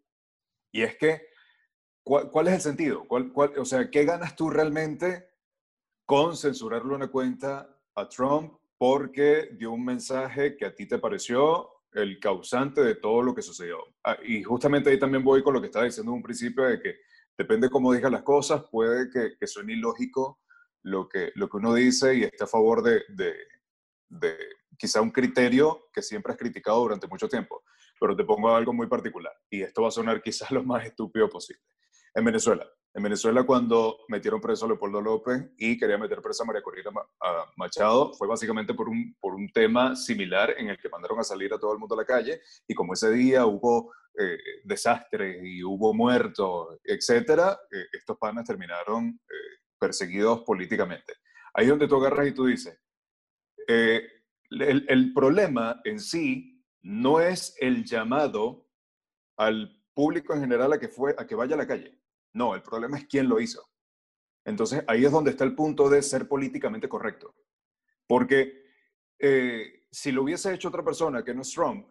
[0.71, 1.21] y es que,
[2.05, 3.09] ¿cuál, es el sentido?
[3.09, 5.35] ¿Cuál, o sea, ¿qué ganas tú realmente
[6.07, 11.69] con censurarle una cuenta a Trump porque dio un mensaje que a ti te pareció
[11.93, 13.79] el causante de todo lo que sucedió?
[14.05, 16.81] Ah, y justamente ahí también voy con lo que estaba diciendo en un principio de
[16.81, 16.97] que
[17.37, 20.41] depende cómo digas las cosas, puede que, que suene ilógico
[20.87, 23.03] lo que, lo que uno dice y esté a favor de,
[24.09, 24.39] de,
[24.79, 27.65] quizá un criterio que siempre has criticado durante mucho tiempo.
[27.99, 31.29] Pero te pongo algo muy particular y esto va a sonar quizás lo más estúpido
[31.29, 31.63] posible.
[32.17, 36.47] En Venezuela, en Venezuela cuando metieron preso a Leopoldo López y quería meter presa a
[36.47, 36.91] María Corina
[37.59, 41.53] Machado, fue básicamente por un, por un tema similar en el que mandaron a salir
[41.53, 45.63] a todo el mundo a la calle y como ese día hubo eh, desastres y
[45.63, 51.13] hubo muertos, etcétera, eh, estos panas terminaron eh, perseguidos políticamente.
[51.53, 52.81] Ahí es donde tú agarras y tú dices,
[53.69, 54.09] eh,
[54.49, 58.71] el, problema en sí no es el llamado
[59.37, 62.06] al público en general a que, a que vaya a la calle.
[62.37, 63.67] No, el problema es quién lo hizo.
[64.45, 67.35] Entonces ahí es donde está el punto de ser políticamente correcto.
[68.07, 68.63] Porque
[69.19, 71.89] eh, si lo hubiese hecho otra persona que no es Trump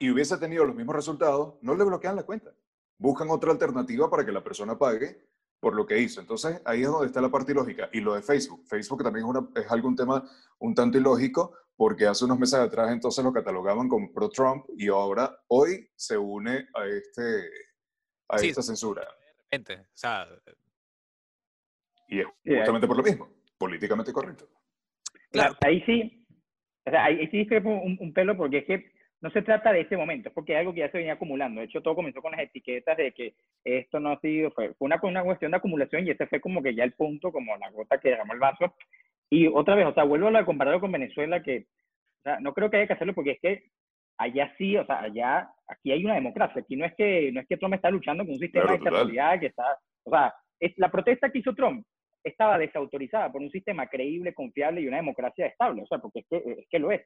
[0.00, 2.52] y hubiese tenido los mismos resultados, no le bloquean la cuenta.
[2.98, 5.24] Buscan otra alternativa para que la persona pague
[5.60, 6.20] por lo que hizo.
[6.20, 7.88] Entonces, ahí es donde está la parte ilógica.
[7.92, 8.66] Y lo de Facebook.
[8.66, 12.90] Facebook también es, una, es algún tema un tanto ilógico porque hace unos meses atrás
[12.90, 17.48] entonces lo catalogaban como pro-Trump y ahora, hoy, se une a, este,
[18.28, 19.06] a esta censura.
[19.50, 20.28] O sea,
[22.08, 24.48] y es justamente por lo mismo, políticamente correcto.
[25.30, 25.56] Claro.
[25.60, 26.26] Ahí sí,
[26.84, 29.80] o sea, ahí sí fue un, un pelo porque es que no se trata de
[29.80, 31.60] ese momento, es porque es algo que ya se venía acumulando.
[31.60, 33.34] De hecho, todo comenzó con las etiquetas de que
[33.64, 36.74] esto no ha sido, fue, una, una cuestión de acumulación y ese fue como que
[36.74, 38.74] ya el punto, como la gota que derramó el vaso.
[39.28, 41.66] Y otra vez, o sea, vuelvo a compararlo con Venezuela, que
[42.20, 43.64] o sea, no creo que haya que hacerlo porque es que
[44.18, 46.60] allá sí, o sea, allá, aquí hay una democracia.
[46.60, 49.40] Aquí no es que, no es que Trump está luchando con un sistema de estabilidad
[49.40, 51.84] que está, o sea, es, la protesta que hizo Trump
[52.22, 56.26] estaba desautorizada por un sistema creíble, confiable y una democracia estable, o sea, porque es
[56.28, 57.02] que, es que lo es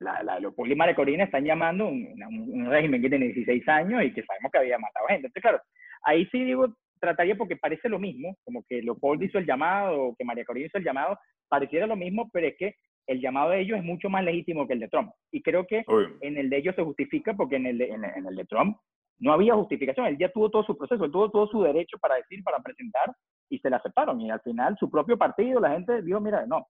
[0.00, 2.08] la, la y María Corina están llamando un,
[2.52, 5.28] un, régimen que tiene 16 años y que sabemos que había matado gente.
[5.28, 5.60] Entonces, claro,
[6.02, 10.16] ahí sí digo, trataría porque parece lo mismo, como que Leopoldo hizo el llamado o
[10.16, 11.18] que María Corina hizo el llamado,
[11.48, 12.74] pareciera lo mismo, pero es que
[13.06, 15.12] el llamado de ellos es mucho más legítimo que el de Trump.
[15.30, 15.84] Y creo que
[16.20, 18.76] en el de ellos se justifica porque en el de, en, el de Trump
[19.18, 20.06] no había justificación.
[20.06, 23.12] Él ya tuvo todo su proceso, él tuvo todo su derecho para decir, para presentar,
[23.48, 24.20] y se le aceptaron.
[24.20, 26.66] Y al final su propio partido, la gente dijo, mira, no.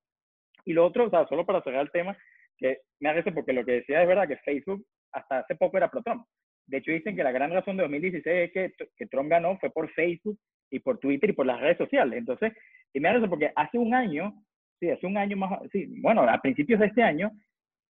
[0.64, 2.16] Y lo otro, o sea, solo para cerrar el tema,
[2.57, 5.90] que me hace porque lo que decía es verdad que Facebook hasta hace poco era
[5.90, 6.25] pro Trump.
[6.66, 9.71] De hecho, dicen que la gran razón de 2016 es que, que Trump ganó fue
[9.71, 10.38] por Facebook
[10.71, 12.18] y por Twitter y por las redes sociales.
[12.18, 12.53] Entonces,
[12.92, 14.35] y me hace porque hace un año,
[14.83, 17.31] sí, hace un año más, sí, bueno, a principios de este año,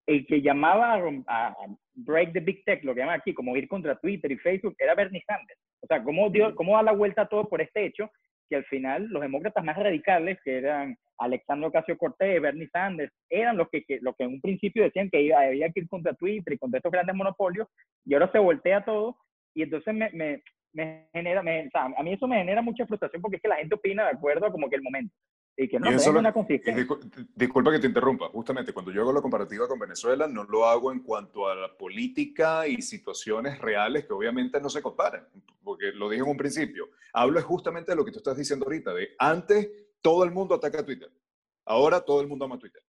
[0.07, 1.57] el que llamaba a,
[1.95, 4.95] break the big tech, lo que llaman aquí, como ir contra Twitter y Facebook, era
[4.95, 5.61] Bernie Sanders.
[5.83, 8.11] O sea, cómo, dio, cómo da la vuelta a todo por este hecho,
[8.49, 13.57] que al final los demócratas más radicales, que eran Alexandro Ocasio Cortés, Bernie Sanders, eran
[13.57, 16.59] los que, lo que en un principio decían que había que ir contra Twitter y
[16.59, 17.69] contra estos grandes monopolios,
[18.05, 19.17] y ahora se voltea todo,
[19.55, 22.87] y entonces me, me, me genera, me, o sea, a mí eso me genera mucha
[22.87, 25.15] frustración porque es que la gente opina de acuerdo a como que el momento.
[25.57, 26.87] Y que no y una consistencia.
[27.35, 28.29] Disculpa que te interrumpa.
[28.29, 31.77] Justamente cuando yo hago la comparativa con Venezuela, no lo hago en cuanto a la
[31.77, 35.27] política y situaciones reales que obviamente no se comparan.
[35.63, 36.89] Porque lo dije en un principio.
[37.13, 39.69] Hablo justamente de lo que tú estás diciendo ahorita, de antes
[40.01, 41.11] todo el mundo ataca a Twitter.
[41.67, 42.83] Ahora todo el mundo ama Twitter.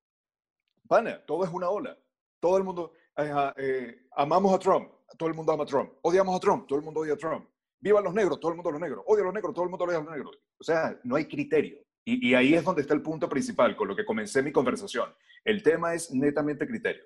[0.88, 1.98] Pana, todo es una ola.
[2.40, 5.94] Todo el mundo, eh, eh, amamos a Trump, todo el mundo ama a Trump.
[6.02, 7.48] Odiamos a Trump, todo el mundo odia a Trump.
[7.80, 9.04] Viva los negros, todo el mundo a los negros.
[9.08, 10.40] Odia a los negros, todo el mundo odia a los negros.
[10.60, 11.80] O sea, no hay criterio.
[12.04, 15.14] Y, y, ahí es donde está el punto principal, con lo que comencé mi conversación.
[15.44, 17.04] El tema es netamente criterio.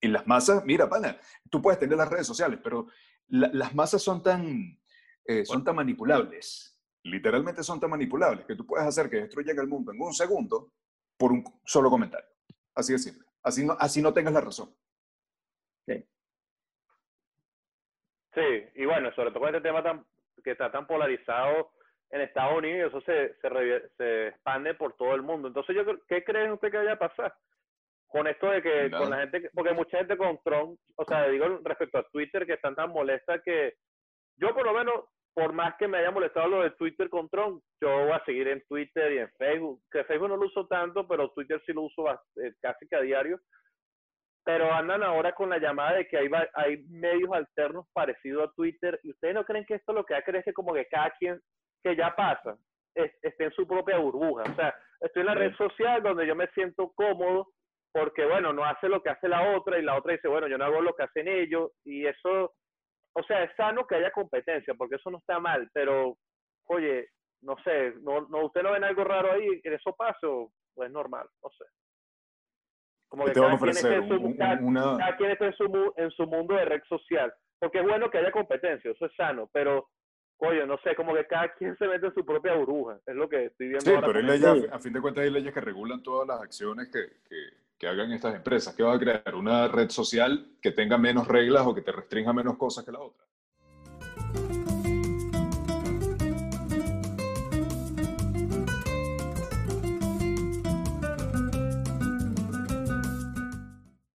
[0.00, 1.18] Y las masas, mira, pana,
[1.50, 2.86] tú puedes tener las redes sociales, pero
[3.28, 4.78] las masas son tan,
[5.26, 6.72] eh, son tan manipulables
[7.04, 10.72] literalmente son tan manipulables que tú puedes hacer que destruyan el mundo en un segundo
[11.16, 12.28] por un solo comentario.
[12.74, 13.26] Así de simple.
[13.42, 14.74] Así no, así no tengas la razón.
[15.86, 16.04] Sí.
[18.34, 20.06] Sí, y bueno, sobre todo con este tema tan,
[20.42, 21.72] que está tan polarizado
[22.12, 25.48] en Estados Unidos, eso se, se, se expande por todo el mundo.
[25.48, 27.34] Entonces, yo ¿qué creen usted que vaya a pasar?
[28.06, 31.60] Con esto de que con la gente, porque mucha gente con Trump, o sea, digo
[31.64, 33.74] respecto a Twitter, que están tan molesta que
[34.36, 34.94] yo por lo menos
[35.34, 38.48] por más que me haya molestado lo de Twitter con Trump, yo voy a seguir
[38.48, 41.82] en Twitter y en Facebook, que Facebook no lo uso tanto, pero Twitter sí lo
[41.82, 43.40] uso eh, casi que a diario.
[44.44, 49.00] Pero andan ahora con la llamada de que hay, hay medios alternos parecidos a Twitter,
[49.02, 51.40] y ustedes no creen que esto lo que hace es que como que cada quien,
[51.82, 52.56] que ya pasa,
[52.94, 54.42] esté en su propia burbuja.
[54.50, 57.48] O sea, estoy en la red social donde yo me siento cómodo,
[57.92, 60.58] porque bueno, no hace lo que hace la otra, y la otra dice, bueno, yo
[60.58, 62.54] no hago lo que hacen ellos, y eso
[63.14, 66.16] o sea, es sano que haya competencia, porque eso no está mal, pero,
[66.66, 67.08] oye,
[67.42, 70.90] no sé, no, no ¿usted no ven algo raro ahí que eso pase o es
[70.90, 71.28] normal?
[71.42, 71.64] No sé.
[73.08, 76.54] Como que cada, quien esté en su, cada, quien esté en su, en su mundo
[76.54, 79.88] de red social, porque es bueno que haya competencia, eso es sano, pero
[80.42, 83.28] oye, no sé, como que cada quien se mete en su propia burbuja, es lo
[83.28, 83.84] que estoy viendo.
[83.84, 86.88] Sí, pero hay leyes, a fin de cuentas hay leyes que regulan todas las acciones
[86.88, 87.36] que, que,
[87.78, 88.74] que hagan estas empresas?
[88.74, 89.34] ¿Qué va a crear?
[89.34, 93.00] ¿Una red social que tenga menos reglas o que te restrinja menos cosas que la
[93.00, 93.24] otra?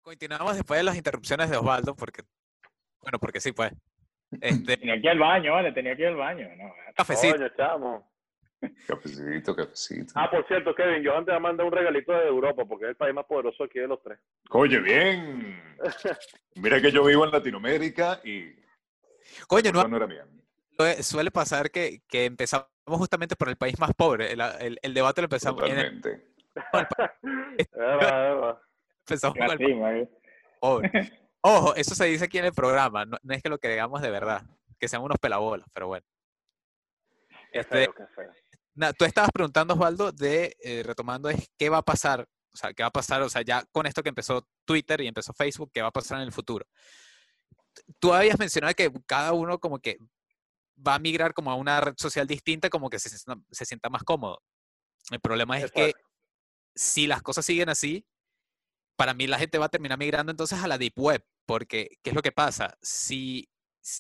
[0.03, 2.23] Continuamos después de las interrupciones de Osvaldo, porque,
[3.03, 3.73] bueno, porque sí, pues.
[4.41, 4.77] Este...
[4.77, 6.49] Tenía que ir al baño, vale, tenía que ir al baño.
[6.57, 7.39] No, Cafecito.
[8.87, 10.13] Cafecito, cafecito.
[10.15, 13.15] Ah, por cierto, Kevin, yo antes mandé un regalito de Europa porque es el país
[13.15, 14.19] más poderoso aquí de los tres.
[14.51, 15.63] Oye, bien.
[16.57, 18.55] Mira que yo vivo en Latinoamérica y.
[19.47, 24.33] Coño, no, era suele pasar que, que, empezamos justamente por el país más pobre.
[24.33, 26.13] El, el, debate lo empezamos Totalmente.
[26.13, 26.35] en
[29.07, 30.09] empezamos con el
[30.61, 31.24] pobre.
[31.47, 34.11] Ojo, eso se dice aquí en el programa, no, es que lo que digamos de
[34.11, 34.47] verdad,
[34.79, 36.07] que sean unos pelabolas, pero bueno.
[37.53, 37.87] Este,
[38.97, 42.83] tú estabas preguntando, Osvaldo, de, eh, retomando, es qué va a pasar, o sea, qué
[42.83, 45.83] va a pasar, o sea, ya con esto que empezó Twitter y empezó Facebook, qué
[45.83, 46.65] va a pasar en el futuro.
[47.99, 49.99] Tú habías mencionado que cada uno como que
[50.77, 54.03] va a migrar como a una red social distinta, como que se, se sienta más
[54.03, 54.43] cómodo.
[55.11, 55.93] El problema es que
[56.75, 58.07] si las cosas siguen así,
[58.97, 62.11] para mí la gente va a terminar migrando entonces a la Deep Web, porque, ¿qué
[62.11, 62.77] es lo que pasa?
[62.83, 63.49] Si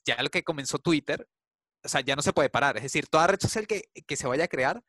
[0.04, 1.28] ya lo que comenzó Twitter,
[1.82, 2.76] o sea, ya no se puede parar.
[2.76, 4.82] Es decir, toda red social que, se vaya a crear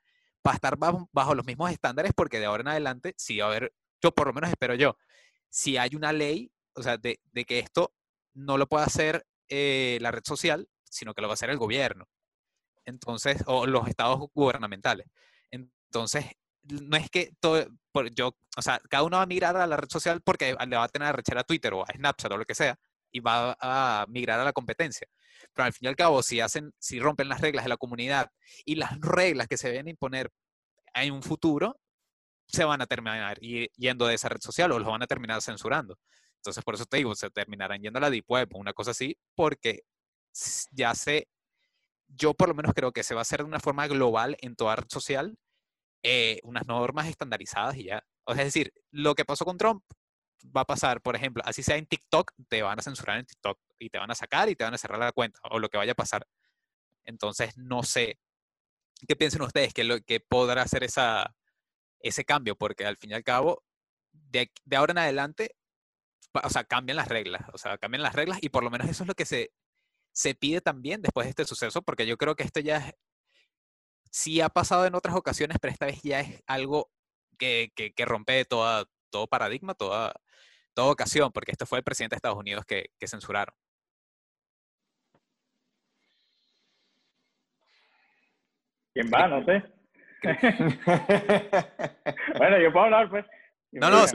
[0.48, 3.50] va a estar bajo, los mismos estándares porque de ahora en adelante, si va a
[3.50, 4.98] haber, yo por lo menos espero yo,
[5.50, 7.96] si hay una ley, o sea, de, que esto
[8.34, 11.58] no lo pueda hacer eh, la red social, sino que lo va a hacer el
[11.58, 12.08] gobierno.
[12.86, 15.08] Entonces, o los estados gubernamentales.
[15.50, 16.26] Entonces,
[16.68, 17.66] no es que todo,
[18.14, 20.84] yo, o sea, cada uno va a migrar a la red social porque le va
[20.84, 22.78] a tener a rechar a Twitter o a Snapchat o lo que sea
[23.12, 25.08] y va a migrar a la competencia.
[25.54, 28.30] Pero al fin y al cabo, si hacen, si rompen las reglas de la comunidad
[28.66, 30.32] y las reglas que se deben imponer
[30.94, 31.80] en un futuro,
[32.48, 35.98] se van a terminar yendo de esa red social o los van a terminar censurando.
[36.38, 39.18] Entonces, por eso te digo, se terminarán yendo a la Deep Web una cosa así,
[39.34, 39.84] porque
[40.72, 41.28] ya se,
[42.08, 44.56] yo por lo menos creo que se va a hacer de una forma global en
[44.56, 45.38] toda red social
[46.08, 48.06] eh, unas normas estandarizadas y ya.
[48.26, 49.84] O sea, es decir, lo que pasó con Trump
[50.56, 53.60] va a pasar, por ejemplo, así sea en TikTok, te van a censurar en TikTok
[53.80, 55.78] y te van a sacar y te van a cerrar la cuenta o lo que
[55.78, 56.28] vaya a pasar.
[57.06, 58.20] Entonces, no sé
[59.08, 61.36] qué piensen ustedes que, lo, que podrá hacer esa,
[62.00, 63.64] ese cambio, porque al fin y al cabo,
[64.12, 65.56] de, de ahora en adelante,
[66.34, 69.06] o sea, cambian las reglas, o sea, cambian las reglas y por lo menos eso
[69.06, 69.52] es lo que se,
[70.12, 72.94] se pide también después de este suceso, porque yo creo que esto ya es,
[74.16, 76.90] sí ha pasado en otras ocasiones, pero esta vez ya es algo
[77.38, 80.14] que, que, rompe toda, todo paradigma, toda,
[80.74, 83.54] toda ocasión, porque este fue el presidente de Estados Unidos que, que censuraron.
[88.94, 89.28] ¿Quién va?
[89.28, 89.66] No sé.
[92.38, 93.26] bueno, yo puedo hablar, pues.
[93.74, 94.06] No, no,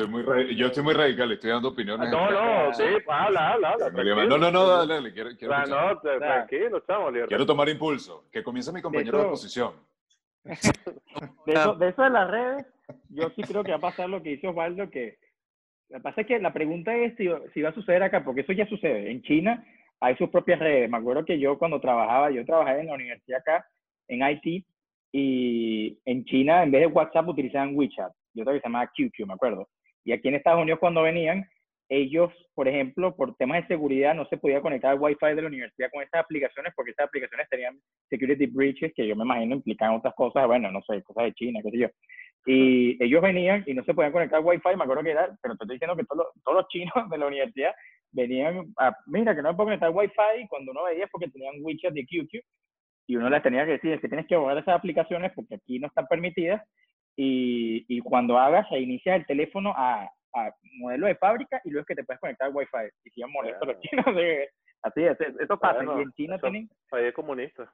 [0.52, 2.10] yo estoy muy radical, estoy dando opiniones.
[2.10, 3.90] No, no, sí, habla, habla, habla.
[4.26, 8.24] No, no, no, dale, dale, quiero, quiero no, tranquilo, estamos, Quiero tomar impulso.
[8.32, 9.89] Que comience mi compañero de, oposición.
[11.46, 12.66] De eso, de eso de las redes,
[13.08, 15.18] yo sí creo que va a pasar lo que dice Osvaldo, que
[15.88, 18.42] lo que pasa es que la pregunta es si, si va a suceder acá, porque
[18.42, 19.10] eso ya sucede.
[19.10, 19.64] En China
[20.00, 20.88] hay sus propias redes.
[20.88, 23.66] Me acuerdo que yo cuando trabajaba, yo trabajaba en la universidad acá,
[24.08, 24.64] en IT,
[25.12, 29.26] y en China en vez de WhatsApp utilizaban WeChat y otra que se llamaba QQ,
[29.26, 29.68] me acuerdo.
[30.04, 31.44] Y aquí en Estados Unidos cuando venían,
[31.90, 35.48] ellos, por ejemplo, por temas de seguridad no se podía conectar al Wi-Fi de la
[35.48, 39.96] universidad con estas aplicaciones porque estas aplicaciones tenían security breaches que yo me imagino implicaban
[39.96, 41.88] otras cosas, bueno, no sé, cosas de China, qué sé yo.
[42.46, 45.56] Y ellos venían y no se podían conectar al Wi-Fi, me acuerdo que era, pero
[45.56, 47.74] te estoy diciendo que todos, todos los chinos de la universidad
[48.12, 51.10] venían a, mira, que no me puedo conectar al Wi-Fi, y cuando uno veía es
[51.10, 52.44] porque tenían WeChat y QQ,
[53.08, 55.80] y uno les tenía que decir, es que tienes que borrar esas aplicaciones porque aquí
[55.80, 56.62] no están permitidas,
[57.16, 61.82] y, y cuando hagas, se inicia el teléfono a, a, modelo de fábrica y luego
[61.82, 62.88] es que te puedes conectar al Wi-Fi.
[63.04, 64.06] Y si molestos los chinos,
[64.82, 65.84] así es, eso pasa.
[65.84, 66.68] y en China tienen...
[66.88, 67.72] País comunista.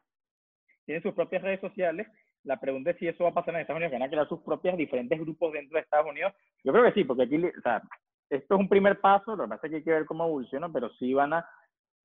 [0.85, 2.07] Tienen sus propias redes sociales.
[2.45, 4.29] La pregunta es si eso va a pasar en Estados Unidos, que van a crear
[4.29, 6.33] sus propios diferentes grupos dentro de Estados Unidos.
[6.63, 7.83] Yo creo que sí, porque aquí, o sea,
[8.31, 10.69] esto es un primer paso, lo que pasa es que hay que ver cómo evoluciona,
[10.69, 11.49] pero sí van a,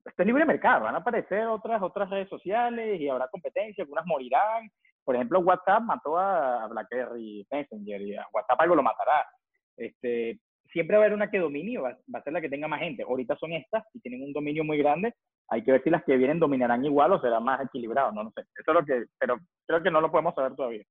[0.04, 4.68] este libre mercado, van a aparecer otras, otras redes sociales y habrá competencia, algunas morirán,
[5.04, 9.26] por ejemplo, WhatsApp mató a BlackBerry Messenger y a WhatsApp algo lo matará.
[9.86, 10.40] Este,
[10.72, 12.80] siempre va a haber una que domine, va, va, a ser la que tenga más
[12.80, 13.02] gente.
[13.02, 15.14] Ahorita son estas y tienen un dominio muy grande.
[15.48, 18.32] Hay que ver si las que vienen dominarán igual o será más equilibrado, no, no
[18.34, 18.42] sé.
[18.42, 20.84] Eso es lo que, pero creo que no lo podemos saber todavía.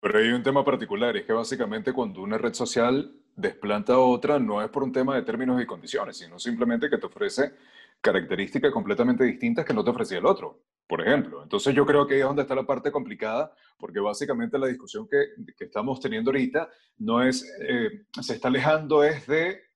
[0.00, 4.38] Pero hay un tema particular, es que básicamente cuando una red social desplanta a otra,
[4.38, 7.52] no es por un tema de términos y condiciones, sino simplemente que te ofrece
[8.00, 11.42] características completamente distintas que no te ofrecía el otro por ejemplo.
[11.42, 15.08] Entonces yo creo que ahí es donde está la parte complicada, porque básicamente la discusión
[15.08, 16.68] que, que estamos teniendo ahorita
[16.98, 19.71] no es, eh, se está alejando es de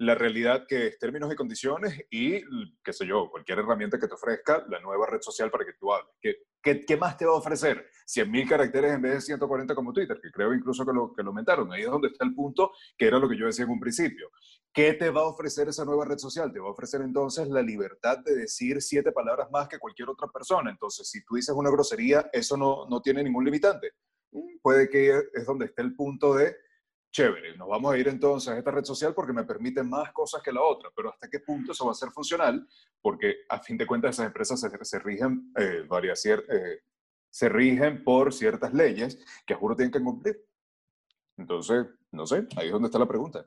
[0.00, 2.40] la realidad que es términos y condiciones y,
[2.82, 5.92] qué sé yo, cualquier herramienta que te ofrezca la nueva red social para que tú
[5.92, 6.14] hables.
[6.18, 7.86] ¿Qué, qué, qué más te va a ofrecer?
[8.06, 11.28] 100.000 caracteres en vez de 140 como Twitter, que creo incluso que lo, que lo
[11.28, 11.70] aumentaron.
[11.70, 14.30] Ahí es donde está el punto, que era lo que yo decía en un principio.
[14.72, 16.50] ¿Qué te va a ofrecer esa nueva red social?
[16.50, 20.28] Te va a ofrecer entonces la libertad de decir siete palabras más que cualquier otra
[20.28, 20.70] persona.
[20.70, 23.90] Entonces, si tú dices una grosería, eso no, no tiene ningún limitante.
[24.32, 26.56] Mm, puede que es donde esté el punto de
[27.10, 30.42] chévere, nos vamos a ir entonces a esta red social porque me permite más cosas
[30.42, 32.66] que la otra, pero hasta qué punto eso va a ser funcional,
[33.00, 36.82] porque a fin de cuentas esas empresas se, rigen, eh, varias, eh,
[37.28, 40.44] se rigen por ciertas leyes que a juro tienen que cumplir.
[41.36, 43.46] Entonces, no sé, ahí es donde está la pregunta.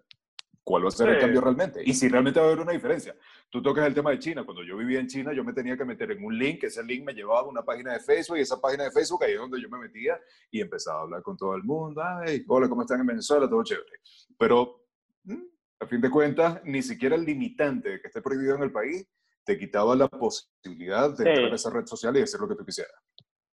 [0.64, 1.82] ¿Cuál va a ser el cambio realmente?
[1.86, 3.14] Y si realmente va a haber una diferencia.
[3.50, 4.46] Tú tocas el tema de China.
[4.46, 6.64] Cuando yo vivía en China, yo me tenía que meter en un link.
[6.64, 9.34] Ese link me llevaba a una página de Facebook y esa página de Facebook ahí
[9.34, 10.18] es donde yo me metía
[10.50, 12.02] y empezaba a hablar con todo el mundo.
[12.02, 13.50] Ay, hola, ¿cómo están en Venezuela?
[13.50, 13.92] Todo chévere.
[14.38, 14.86] Pero,
[15.24, 15.44] mm,
[15.82, 19.06] a fin de cuentas, ni siquiera el limitante de que esté prohibido en el país
[19.44, 22.66] te quitaba la posibilidad de entrar a esa red social y hacer lo que tú
[22.66, 22.96] quisieras.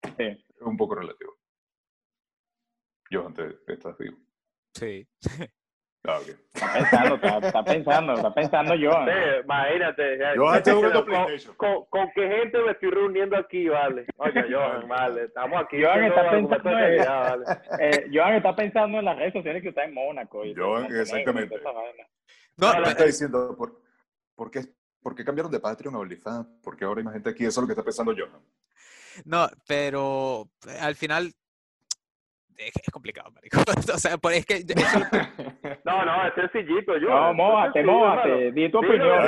[0.02, 0.24] Sí.
[0.24, 1.38] Es un poco relativo.
[3.10, 4.18] Yo antes estás vivo.
[4.74, 5.08] Sí.
[6.08, 6.20] Ah,
[6.54, 8.90] está pensando, está, pensando, está pensando yo.
[9.42, 10.18] imagínate.
[10.36, 10.44] Yo
[11.56, 14.06] con, con, qué gente me estoy reuniendo aquí, vale.
[14.16, 15.24] Oye, Johan, vale.
[15.24, 15.82] Estamos aquí.
[15.82, 17.44] Johan está, pensando en, vale.
[17.80, 20.44] eh, Johan está pensando en las redes sociales que está en Mónaco.
[20.44, 21.56] Y Johan, exactamente.
[22.56, 23.80] No, me está diciendo, ¿por,
[24.34, 24.62] por, qué,
[25.02, 26.46] ¿por qué cambiaron de Patreon a OnlyFans?
[26.62, 27.44] Porque ahora hay más gente aquí.
[27.44, 28.40] Eso es lo que está pensando Johan.
[29.24, 30.48] No, pero
[30.80, 31.32] al final
[32.58, 33.58] es, complicado, marico.
[33.94, 34.64] o sea, pues es que...
[35.84, 36.96] no, no, es sencillito.
[36.98, 38.52] Yo, no, mójate, mójate.
[38.52, 39.18] Di tu opinión.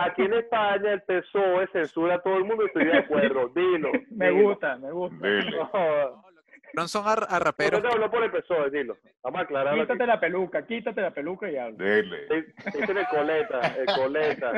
[0.00, 3.48] Aquí en España el PSOE censura a todo el mundo y estoy de acuerdo.
[3.54, 3.90] Dilo.
[4.10, 5.16] me gusta, me gusta.
[6.74, 7.82] No son a, a raperos.
[7.82, 8.98] No, no por el PSOE, dilo.
[9.22, 9.74] Vamos a aclarar.
[9.74, 11.76] Quítate la peluca, quítate la peluca y habla.
[11.76, 12.24] Dile.
[12.24, 14.52] Este es el coleta, el coleta.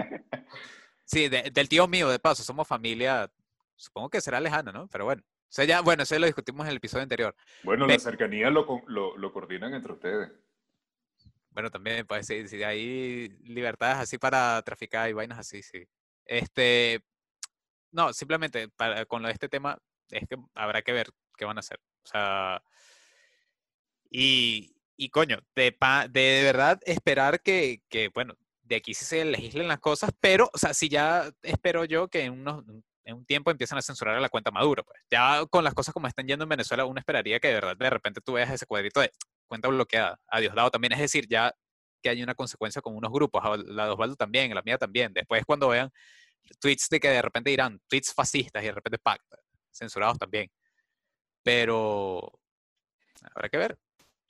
[1.05, 3.31] Sí, del tío mío, de paso, somos familia,
[3.77, 4.89] supongo que será lejana, ¿no?
[4.89, 5.23] Pero bueno.
[5.49, 7.35] O sea, ya, bueno, eso lo discutimos en el episodio anterior.
[7.63, 10.31] Bueno, la cercanía lo, lo, lo, coordinan entre ustedes.
[11.51, 15.89] Bueno, también, pues sí, si hay libertades así para traficar y vainas así, sí.
[16.27, 17.03] Este,
[17.91, 19.79] no, simplemente para, con lo de este tema
[20.11, 21.81] es que habrá que ver qué van a hacer.
[22.05, 22.63] O sea,
[24.11, 25.75] y, y coño, de,
[26.11, 30.59] de, verdad esperar que, que, bueno, de aquí sí se legislen las cosas, pero, o
[30.59, 32.65] sea, si ya espero yo que en unos
[33.09, 34.85] en un tiempo empiezan a censurar a la cuenta Maduro.
[34.85, 35.01] Pues.
[35.11, 37.91] Ya con las cosas como están yendo en Venezuela, uno esperaría que de verdad de
[37.91, 39.11] repente tú veas ese cuadrito de
[39.47, 40.93] cuenta bloqueada, adiós dado también.
[40.93, 41.55] Es decir, ya
[42.03, 45.15] que hay una consecuencia con unos grupos, la de Osvaldo también, la mía también.
[45.15, 45.91] Después cuando vean
[46.61, 49.39] tweets de que de repente dirán tweets fascistas y de repente pacta,
[49.71, 50.51] censurados también.
[51.43, 52.21] Pero
[53.35, 53.79] habrá que ver.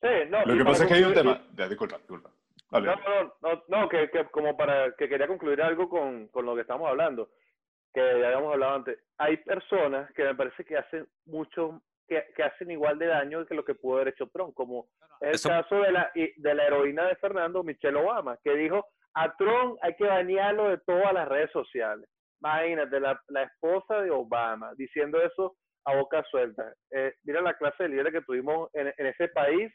[0.00, 1.42] Sí, no, Lo que pasa es que hay un tema.
[1.56, 2.30] Ya, disculpa, disculpa.
[2.70, 2.94] No, no,
[3.42, 6.88] no, no, que, que, como para que quería concluir algo con, con lo que estamos
[6.88, 7.30] hablando
[7.92, 12.42] que ya habíamos hablado antes, hay personas que me parece que hacen mucho, que, que
[12.42, 14.88] hacen igual de daño que lo que pudo haber hecho Trump, como
[15.20, 19.78] el caso de la, de la heroína de Fernando, Michelle Obama, que dijo, a Trump
[19.82, 22.08] hay que banearlo de todas las redes sociales.
[22.40, 26.72] Imagínate, la, la esposa de Obama diciendo eso a boca suelta.
[26.90, 29.72] Eh, mira la clase de líderes que tuvimos en, en ese país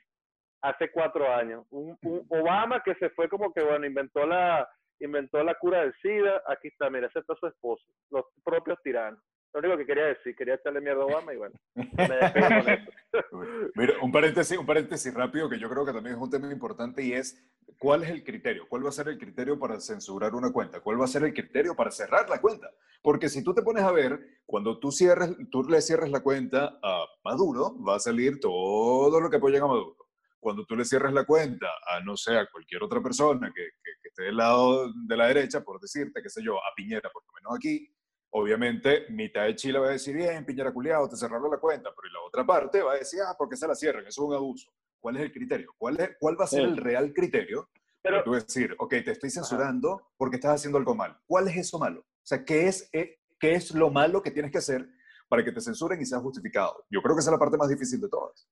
[0.62, 1.66] hace cuatro años.
[1.72, 4.70] Un, un Obama que se fue como que, bueno, inventó la,
[5.06, 9.20] inventó la cura del SIDA, aquí está, mira, ese está su esposo, los propios tiranos.
[9.54, 11.54] Lo único que quería decir, quería echarle mierda a Obama y bueno,
[13.76, 17.04] Mira, un paréntesis, un paréntesis rápido que yo creo que también es un tema importante
[17.04, 17.40] y es
[17.78, 21.00] cuál es el criterio, cuál va a ser el criterio para censurar una cuenta, cuál
[21.00, 22.72] va a ser el criterio para cerrar la cuenta.
[23.04, 26.80] Porque si tú te pones a ver, cuando tú, cierres, tú le cierres la cuenta
[26.82, 30.03] a Maduro, va a salir todo lo que apoyan a Maduro
[30.44, 34.10] cuando tú le cierres la cuenta a, no sé, a cualquier otra persona que, que,
[34.10, 37.32] esté del lado de la derecha, por decirte, qué sé yo, a Piñera, por lo
[37.34, 37.90] menos aquí,
[38.32, 42.14] obviamente mitad de Chile va a decir, bien, Piñera culiado, te cerraron la cuenta, pero
[42.14, 44.72] la otra parte va a decir, ah, porque se la cierran, eso es un abuso.
[45.00, 45.74] ¿Cuál es el criterio?
[45.78, 47.70] ¿Cuál, es, cuál va a ser el real criterio?
[48.02, 51.18] Pero tú decir, ok, te estoy censurando porque estás haciendo algo mal.
[51.26, 52.02] ¿Cuál es eso malo?
[52.02, 54.88] O sea, ¿qué es, eh, ¿qué es lo malo que tienes que hacer
[55.30, 56.86] para que te censuren y sea justificado?
[56.90, 58.48] Yo creo que esa es la parte más difícil de todas.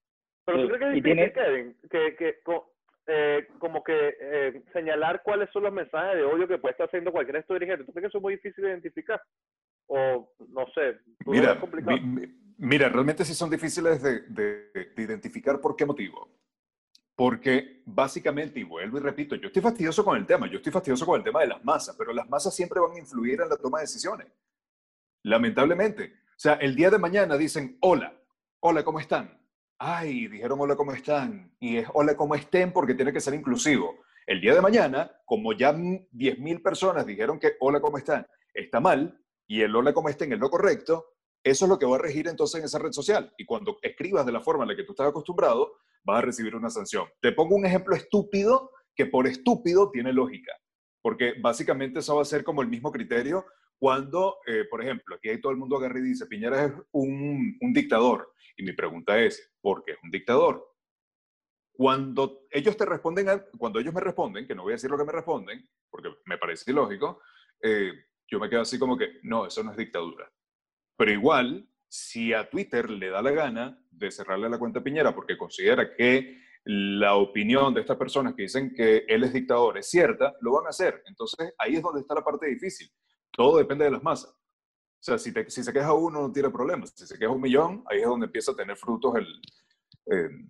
[0.46, 2.42] Pero tú crees que es difícil, Kevin, que, que
[3.08, 7.12] eh, como que eh, señalar cuáles son los mensajes de odio que puede estar haciendo
[7.12, 7.84] cualquier esto dirigente.
[7.84, 9.22] ¿Tú crees que eso es muy difícil de identificar?
[9.88, 11.60] O no sé, mira,
[12.58, 16.30] mira, realmente sí son difíciles de, de, identificar por qué motivo.
[17.16, 21.06] Porque básicamente, y vuelvo y repito, yo estoy fastidioso con el tema, yo estoy fastidioso
[21.06, 23.58] con el tema de las masas, pero las masas siempre van a influir en la
[23.58, 24.28] toma de decisiones.
[25.24, 26.14] Lamentablemente.
[26.30, 28.16] O sea, el día de mañana dicen, hola,
[28.62, 29.41] hola, ¿cómo están?
[29.84, 31.52] Ay, dijeron hola, ¿cómo están?
[31.60, 32.72] Y es hola, ¿cómo estén?
[32.72, 33.96] Porque tiene que ser inclusivo.
[34.28, 38.28] El día de mañana, como ya 10.000 personas dijeron que hola, ¿cómo están?
[38.54, 40.32] Está mal, y el hola, ¿cómo estén?
[40.34, 43.34] es lo correcto, eso es lo que va a regir entonces en esa red social.
[43.40, 45.74] Y cuando escribas de la forma en la que tú estás acostumbrado,
[46.04, 47.08] vas a recibir una sanción.
[47.20, 50.54] Te pongo un ejemplo estúpido que por estúpido tiene lógica,
[51.02, 53.48] porque básicamente eso va a ser como el mismo criterio
[53.82, 57.58] cuando, eh, por ejemplo, aquí hay todo el mundo agarra y dice, Piñera es un,
[57.60, 58.32] un dictador.
[58.56, 60.72] Y mi pregunta es, ¿por qué es un dictador?
[61.82, 63.26] cuando ellos te responden,
[63.58, 66.38] cuando ellos me responden, que no voy a decir lo que me responden, porque me
[66.38, 67.24] parece ilógico,
[67.60, 67.92] eh,
[68.28, 70.32] yo me quedo así como que, no, eso no es dictadura.
[70.96, 75.16] Pero igual, si a Twitter le da la gana de cerrarle la cuenta a Piñera
[75.16, 79.90] porque considera que la opinión de estas personas que dicen que él es dictador es
[79.90, 81.02] cierta, lo van a hacer.
[81.08, 82.92] Entonces, ahí es donde está la parte difícil.
[83.32, 84.32] Todo depende de las masas.
[84.32, 86.92] O sea, si, si se queja uno, no tiene problemas.
[86.96, 90.48] Si se queja un millón, ahí es donde empieza a tener frutos el,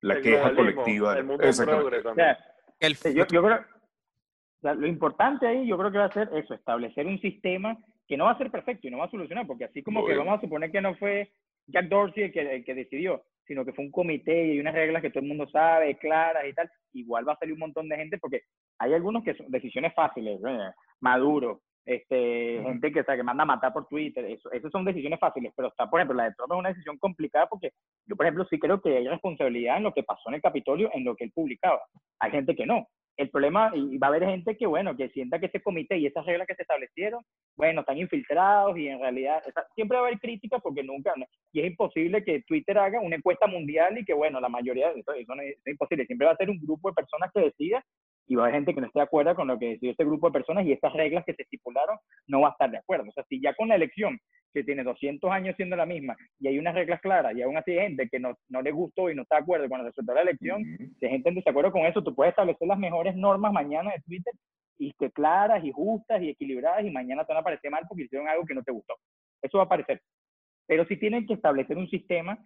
[0.00, 1.16] la queja colectiva.
[1.16, 1.44] El mundo
[3.14, 3.64] yo, yo creo,
[4.62, 7.76] lo importante ahí yo creo que va a ser eso, establecer un sistema
[8.08, 10.16] que no va a ser perfecto y no va a solucionar, porque así como que
[10.16, 11.32] vamos a suponer que no fue
[11.66, 14.74] Jack Dorsey el que, el que decidió, sino que fue un comité y hay unas
[14.74, 17.88] reglas que todo el mundo sabe, claras y tal, igual va a salir un montón
[17.88, 18.42] de gente porque
[18.78, 20.40] hay algunos que son decisiones fáciles,
[21.00, 25.52] Maduro, este, gente que, que manda a matar por Twitter, eso, esas son decisiones fáciles,
[25.56, 27.72] pero está, por ejemplo, la de Trump es una decisión complicada porque
[28.06, 30.90] yo, por ejemplo, sí creo que hay responsabilidad en lo que pasó en el Capitolio,
[30.94, 31.80] en lo que él publicaba.
[32.20, 32.86] Hay gente que no.
[33.16, 36.06] El problema, y va a haber gente que, bueno, que sienta que ese comité y
[36.06, 37.22] esas reglas que se establecieron,
[37.56, 39.42] bueno, están infiltrados y en realidad
[39.74, 41.12] siempre va a haber crítica porque nunca,
[41.52, 45.00] y es imposible que Twitter haga una encuesta mundial y que, bueno, la mayoría de
[45.00, 46.06] eso, eso es, es imposible.
[46.06, 47.84] Siempre va a ser un grupo de personas que decida
[48.26, 50.04] y va a haber gente que no esté de acuerdo con lo que decidió este
[50.04, 53.08] grupo de personas y estas reglas que se estipularon no va a estar de acuerdo.
[53.08, 54.18] O sea, si ya con la elección,
[54.52, 57.72] que tiene 200 años siendo la misma, y hay unas reglas claras, y aún así
[57.72, 60.18] hay gente que no, no le gustó y no está de acuerdo con el resultado
[60.18, 60.62] de la elección,
[60.98, 64.02] si hay gente en desacuerdo con eso, tú puedes establecer las mejores normas mañana de
[64.02, 64.34] Twitter
[64.78, 68.04] y que claras y justas y equilibradas y mañana te van a parecer mal porque
[68.04, 68.94] hicieron algo que no te gustó.
[69.40, 70.00] Eso va a aparecer.
[70.66, 72.38] Pero sí tienen que establecer un sistema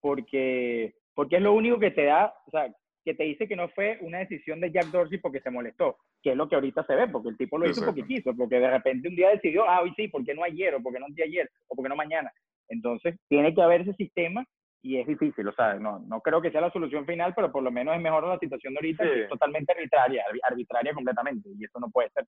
[0.00, 2.72] porque, porque es lo único que te da, o sea,
[3.04, 6.32] que te dice que no fue una decisión de Jack Dorsey porque se molestó, que
[6.32, 8.70] es lo que ahorita se ve, porque el tipo lo hizo porque quiso, porque de
[8.70, 10.74] repente un día decidió, ah, hoy sí, ¿por qué no ayer?
[10.74, 11.50] O ¿por qué no ayer?
[11.68, 12.32] O ¿por qué no mañana?
[12.68, 14.44] Entonces, tiene que haber ese sistema
[14.82, 17.62] y es difícil, o sea, no, no creo que sea la solución final, pero por
[17.62, 21.64] lo menos es mejor la situación de ahorita, que es totalmente arbitraria, arbitraria completamente, y
[21.64, 22.26] eso no puede ser.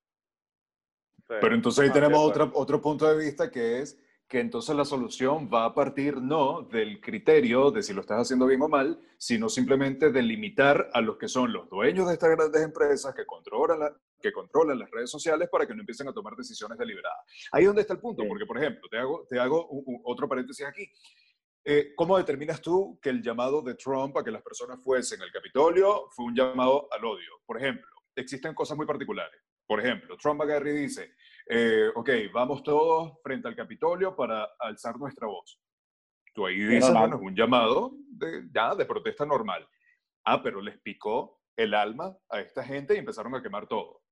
[1.26, 3.98] Pero entonces ahí tenemos otro, otro punto de vista que es
[4.34, 8.46] que entonces la solución va a partir no del criterio de si lo estás haciendo
[8.46, 12.30] bien o mal, sino simplemente de limitar a los que son los dueños de estas
[12.30, 16.34] grandes empresas que controlan, que controlan las redes sociales para que no empiecen a tomar
[16.34, 17.20] decisiones deliberadas.
[17.52, 19.68] Ahí es donde está el punto, porque por ejemplo, te hago, te hago
[20.02, 20.90] otro paréntesis aquí.
[21.64, 25.30] Eh, ¿Cómo determinas tú que el llamado de Trump a que las personas fuesen al
[25.30, 27.40] Capitolio fue un llamado al odio?
[27.46, 29.40] Por ejemplo, existen cosas muy particulares.
[29.64, 31.14] Por ejemplo, Trump agarra y dice,
[31.46, 35.60] eh, ok, vamos todos frente al Capitolio para alzar nuestra voz.
[36.32, 39.68] Tú ahí dices, bueno, es un llamado de, ya, de protesta normal.
[40.24, 44.02] Ah, pero les picó el alma a esta gente y empezaron a quemar todo.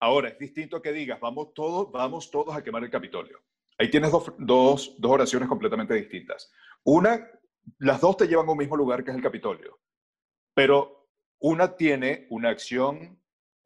[0.00, 3.40] Ahora, es distinto que digas, vamos todos, vamos todos a quemar el Capitolio.
[3.78, 6.52] Ahí tienes dos, dos, dos oraciones completamente distintas.
[6.84, 7.30] Una,
[7.78, 9.78] las dos te llevan a un mismo lugar que es el Capitolio,
[10.54, 11.08] pero
[11.40, 13.20] una tiene una acción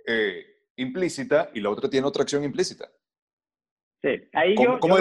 [0.06, 2.88] eh, implícita y la otra tiene otra acción implícita.
[4.02, 4.96] Sí, ahí yo, ¿cómo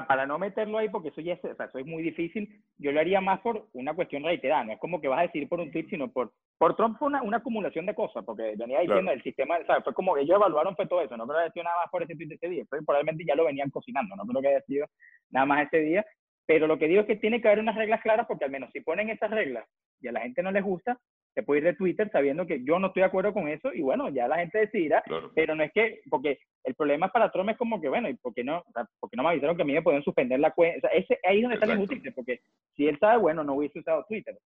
[0.00, 2.92] para no meterlo ahí, porque eso ya es, o sea, eso es muy difícil, yo
[2.92, 5.60] lo haría más por una cuestión reiterada, no es como que vas a decir por
[5.60, 9.12] un tweet, sino por, por Trump fue una, una acumulación de cosas, porque venía diciendo
[9.12, 11.42] el sistema, o sea, fue como que ellos evaluaron fue todo eso, no creo que
[11.44, 14.16] haya sido nada más por ese tweet de ese día, probablemente ya lo venían cocinando,
[14.16, 14.86] no creo que haya sido
[15.30, 16.06] nada más ese día,
[16.46, 18.70] pero lo que digo es que tiene que haber unas reglas claras, porque al menos
[18.72, 19.66] si ponen esas reglas
[20.00, 20.98] y a la gente no les gusta,
[21.34, 23.80] se puede ir de Twitter sabiendo que yo no estoy de acuerdo con eso y
[23.80, 25.02] bueno, ya la gente decidirá,
[25.34, 28.34] pero no es que, porque el problema para Trump es como que, bueno, ¿y por
[28.34, 28.62] qué no,
[29.00, 30.78] porque no me avisaron que a mí me pueden suspender la cuenta?
[30.78, 32.40] O sea, ese, ahí es donde está la injusticia, porque
[32.76, 34.38] si él sabe, bueno, no hubiese usado Twitter.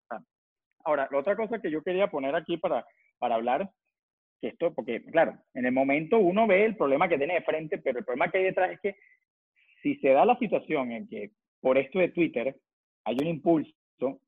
[0.84, 2.87] ahora, la otra cosa que yo quería poner aquí para,
[3.18, 3.68] para hablar,
[4.41, 7.78] que esto, porque claro, en el momento uno ve el problema que tiene de frente,
[7.78, 8.97] pero el problema que hay detrás es que
[9.82, 11.30] si se da la situación en que
[11.61, 12.57] por esto de Twitter
[13.05, 13.72] hay un impulso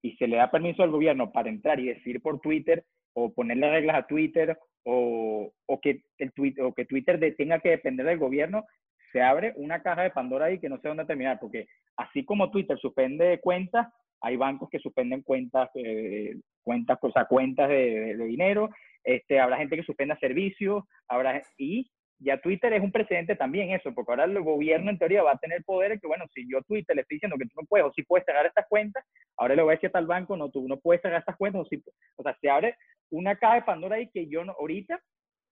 [0.02, 3.70] y se le da permiso al gobierno para entrar y decir por Twitter o ponerle
[3.70, 8.18] reglas a Twitter o, o que, el Twitter, o que Twitter tenga que depender del
[8.18, 8.64] gobierno,
[9.12, 11.66] se abre una caja de Pandora ahí que no sé dónde terminar, porque
[11.96, 13.88] así como Twitter suspende cuentas,
[14.20, 18.70] hay bancos que suspenden cuentas, eh, cuentas, o sea, cuentas de, de, dinero,
[19.04, 21.90] este, habrá gente que suspenda servicios, habrá, y
[22.20, 25.38] ya Twitter es un precedente también eso, porque ahora el gobierno en teoría va a
[25.38, 27.92] tener poder que, bueno, si yo Twitter le estoy diciendo que tú no puedes o
[27.92, 29.04] si puedes cerrar estas cuentas,
[29.36, 31.62] ahora le voy a decir a tal banco, no, tú no puedes cerrar estas cuentas
[31.62, 31.82] o si,
[32.16, 32.76] o sea, se abre
[33.10, 35.00] una caja de Pandora ahí que yo no, ahorita,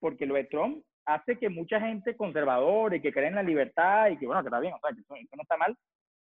[0.01, 4.11] porque lo de Trump hace que mucha gente conservadora y que cree en la libertad
[4.11, 5.77] y que, bueno, que está bien, o sea, que eso, no está mal,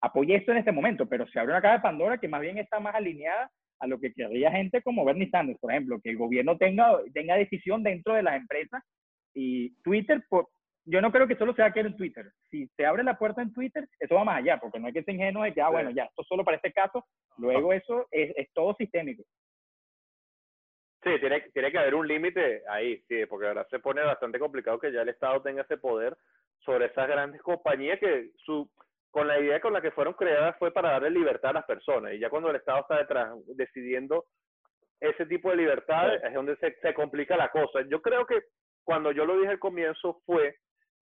[0.00, 2.58] apoye esto en este momento, pero se abre una caja de Pandora que más bien
[2.58, 6.16] está más alineada a lo que querría gente como Bernie Sanders, por ejemplo, que el
[6.16, 8.82] gobierno tenga, tenga decisión dentro de las empresas
[9.34, 10.48] y Twitter, por,
[10.86, 12.30] yo no creo que solo se va a quedar en Twitter.
[12.50, 15.02] Si se abre la puerta en Twitter, eso va más allá, porque no hay que
[15.02, 17.04] ser ingenuo de que, ah, bueno, ya, esto solo para este caso,
[17.38, 19.24] luego eso es, es todo sistémico.
[21.02, 24.78] Sí, tiene, tiene que haber un límite ahí, sí, porque ahora se pone bastante complicado
[24.78, 26.16] que ya el Estado tenga ese poder
[26.60, 28.70] sobre esas grandes compañías que su
[29.10, 32.14] con la idea con la que fueron creadas fue para darle libertad a las personas
[32.14, 34.24] y ya cuando el Estado está detrás decidiendo
[34.98, 37.82] ese tipo de libertad es donde se, se complica la cosa.
[37.88, 38.42] Yo creo que
[38.84, 40.56] cuando yo lo dije al comienzo fue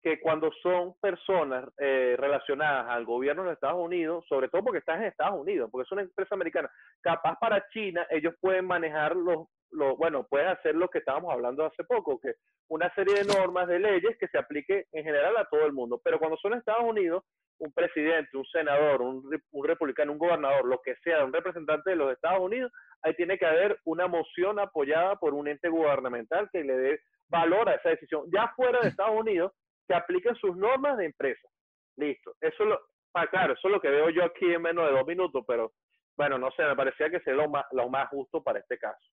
[0.03, 5.01] que cuando son personas eh, relacionadas al gobierno de Estados Unidos, sobre todo porque están
[5.01, 6.71] en Estados Unidos, porque es una empresa americana,
[7.01, 11.65] capaz para China ellos pueden manejar los, los, bueno, pueden hacer lo que estábamos hablando
[11.65, 12.35] hace poco, que
[12.69, 16.01] una serie de normas, de leyes que se aplique en general a todo el mundo,
[16.05, 17.25] pero cuando son Estados Unidos,
[17.59, 21.97] un presidente, un senador, un, un republicano, un gobernador, lo que sea, un representante de
[21.97, 22.71] los Estados Unidos,
[23.03, 27.69] ahí tiene que haber una moción apoyada por un ente gubernamental que le dé valor
[27.69, 28.25] a esa decisión.
[28.33, 29.53] Ya fuera de Estados Unidos,
[29.87, 31.49] que apliquen sus normas de empresa.
[31.97, 32.35] Listo.
[32.41, 32.81] Eso lo,
[33.15, 35.73] ah, claro, eso es lo que veo yo aquí en menos de dos minutos, pero
[36.17, 39.05] bueno, no sé, me parecía que sería lo más, lo más justo para este caso.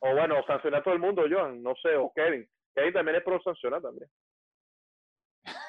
[0.00, 2.46] O bueno, sancionar a todo el mundo, Joan, no sé, o Kevin.
[2.74, 4.08] Kevin también es pro sancionar también.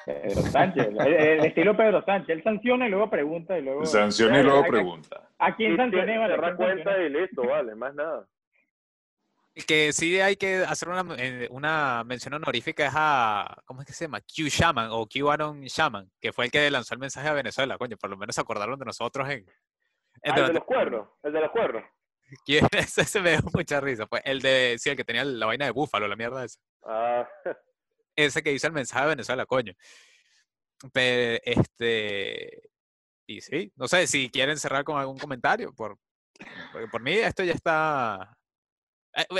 [0.06, 3.84] Pedro Sánchez, el, estilo Pedro Sánchez, él sanciona y luego pregunta y luego...
[3.84, 5.28] Sanciona y luego pregunta.
[5.38, 6.18] ¿A quién sancioné?
[6.18, 8.26] Vale, cuenta y listo, vale, más nada
[9.64, 13.94] que sí hay que hacer una, eh, una, mención honorífica es a, ¿cómo es que
[13.94, 14.20] se llama?
[14.20, 17.78] Q Shaman o Q Aaron Shaman, que fue el que lanzó el mensaje a Venezuela,
[17.78, 19.46] coño, por lo menos se acordaron de nosotros en...
[20.24, 21.84] Ah, el de los cuernos, el de los cuernos.
[22.46, 25.70] Ese me dio mucha risa, pues el de, sí, el que tenía la vaina de
[25.70, 26.60] búfalo, la mierda esa.
[26.84, 27.26] Ah.
[28.14, 29.72] Ese que hizo el mensaje a Venezuela, coño.
[30.92, 32.70] Pero, este,
[33.26, 35.98] y sí, no sé si quieren cerrar con algún comentario, por,
[36.72, 38.36] porque por mí esto ya está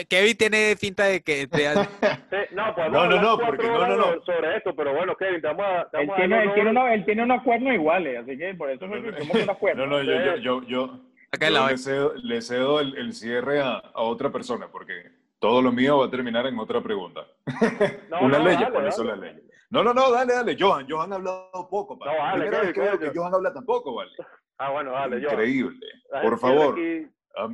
[0.09, 1.47] Kevin tiene pinta de que.
[2.53, 4.25] no, pues no, no, no, porque no, no, no.
[4.25, 5.89] Sobre esto, pero bueno, Kevin, estamos a.
[6.01, 8.97] Él tiene, él, tiene unos, él tiene unos cuernos iguales, así que por eso no,
[8.97, 9.89] no, somos unos cuernos.
[9.89, 11.01] No, no, yo, yo, yo, yo
[11.39, 15.99] le cedo, le cedo el, el cierre a, a, otra persona, porque todo lo mío
[15.99, 17.27] va a terminar en otra pregunta.
[18.21, 19.43] Una ley, por eso la ley.
[19.69, 20.57] No, no, no, dale, dale.
[20.59, 21.97] Johan, Johan ha hablado poco.
[21.97, 24.13] No, vale, Primera vez que veo que Johan habla tampoco, vale.
[24.59, 25.33] Ah, bueno, dale, Johan.
[25.33, 25.87] Increíble.
[26.23, 26.79] Por favor,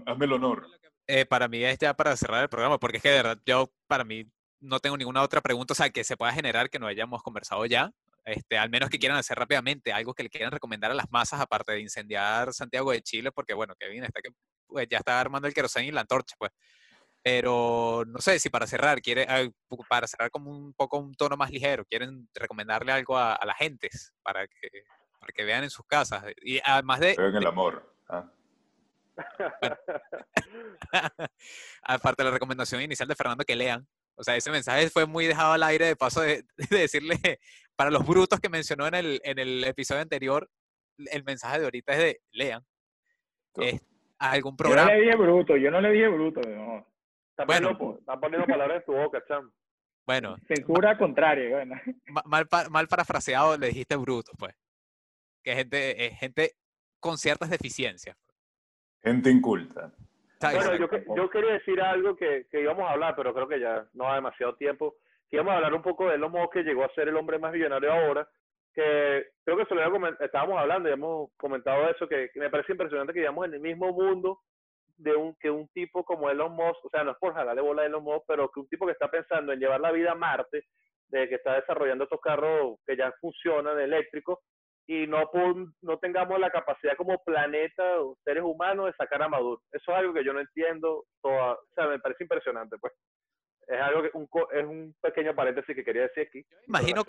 [0.06, 0.66] hazme el honor.
[1.14, 3.70] Eh, para mí es ya para cerrar el programa, porque es que de verdad yo,
[3.86, 4.24] para mí,
[4.60, 7.66] no tengo ninguna otra pregunta, o sea, que se pueda generar que no hayamos conversado
[7.66, 7.92] ya.
[8.24, 11.38] Este, al menos que quieran hacer rápidamente algo que le quieran recomendar a las masas,
[11.38, 14.30] aparte de incendiar Santiago de Chile, porque bueno, Kevin está que
[14.66, 16.50] pues, ya está armando el queroseno y la antorcha, pues.
[17.22, 19.26] Pero no sé si para cerrar, quiere,
[19.90, 23.54] para cerrar como un poco un tono más ligero, quieren recomendarle algo a, a la
[23.54, 23.90] gente
[24.22, 24.84] para que,
[25.20, 26.24] para que vean en sus casas.
[26.40, 27.16] Y además de.
[27.18, 27.94] Vean el amor.
[28.08, 28.32] ¿ah?
[31.82, 33.86] Aparte de la recomendación inicial de Fernando que lean.
[34.14, 37.16] O sea, ese mensaje fue muy dejado al aire de paso de, decirle,
[37.76, 40.48] para los brutos que mencionó en el, en el episodio anterior,
[41.10, 42.64] el mensaje de ahorita es de lean.
[44.18, 44.90] algún programa.
[44.90, 46.40] Yo no le dije bruto, yo no le dije bruto.
[46.48, 46.86] No.
[47.30, 49.50] Está, bueno, poniendo, poniendo palabras en tu boca, Cham.
[50.06, 50.36] Bueno.
[50.46, 51.80] Censura contraria, bueno.
[52.24, 54.54] Mal, mal, parafraseado le dijiste bruto, pues.
[55.42, 56.52] Que gente, es gente
[57.00, 58.16] con ciertas deficiencias.
[59.02, 59.92] Gente inculta.
[60.40, 63.86] Bueno, yo, yo, quería decir algo que, que, íbamos a hablar, pero creo que ya
[63.94, 64.96] no ha demasiado tiempo.
[65.28, 67.38] Que íbamos a hablar un poco de Elon Musk, que llegó a ser el hombre
[67.38, 68.28] más millonario ahora.
[68.74, 73.12] Que creo que se lo estábamos hablando y hemos comentado eso, que, me parece impresionante
[73.12, 74.40] que vivamos en el mismo mundo
[74.96, 77.82] de un que un tipo como Elon Musk, o sea, no es por jalarle bola
[77.82, 80.14] a Elon Musk, pero que un tipo que está pensando en llevar la vida a
[80.14, 80.64] Marte,
[81.08, 84.38] de que está desarrollando estos carros que ya funcionan eléctricos,
[84.86, 85.30] y no,
[85.82, 89.62] no tengamos la capacidad como planeta o seres humanos de sacar a Maduro.
[89.72, 92.92] Eso es algo que yo no entiendo, toda, o sea, me parece impresionante, pues.
[93.68, 96.44] Es algo que un, es un pequeño paréntesis que quería decir aquí.
[96.66, 97.04] imagino,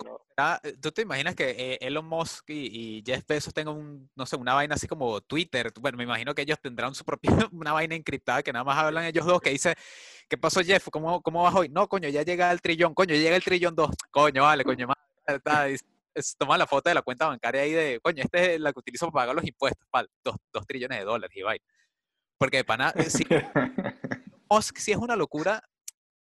[0.80, 4.54] tú te imaginas que eh, Elon Musk y, Jeff Bezos tengan un, no sé, una
[4.54, 5.72] vaina así como Twitter.
[5.80, 9.04] Bueno, me imagino que ellos tendrán su propia, una vaina encriptada que nada más hablan
[9.04, 9.74] ellos dos, que dice,
[10.28, 10.88] ¿qué pasó Jeff?
[10.90, 11.68] ¿Cómo, cómo vas hoy?
[11.68, 13.90] No, coño, ya llega el trillón, coño, llega el trillón dos.
[14.12, 15.84] Coño, vale, coño, más.
[16.38, 19.10] Toma la foto de la cuenta bancaria ahí de, coño, este es la que utilizo
[19.10, 21.42] para pagar los impuestos, para dos, dos trillones de dólares y.
[22.38, 23.24] Porque de pana, eh, sí,
[24.76, 25.62] sí es una locura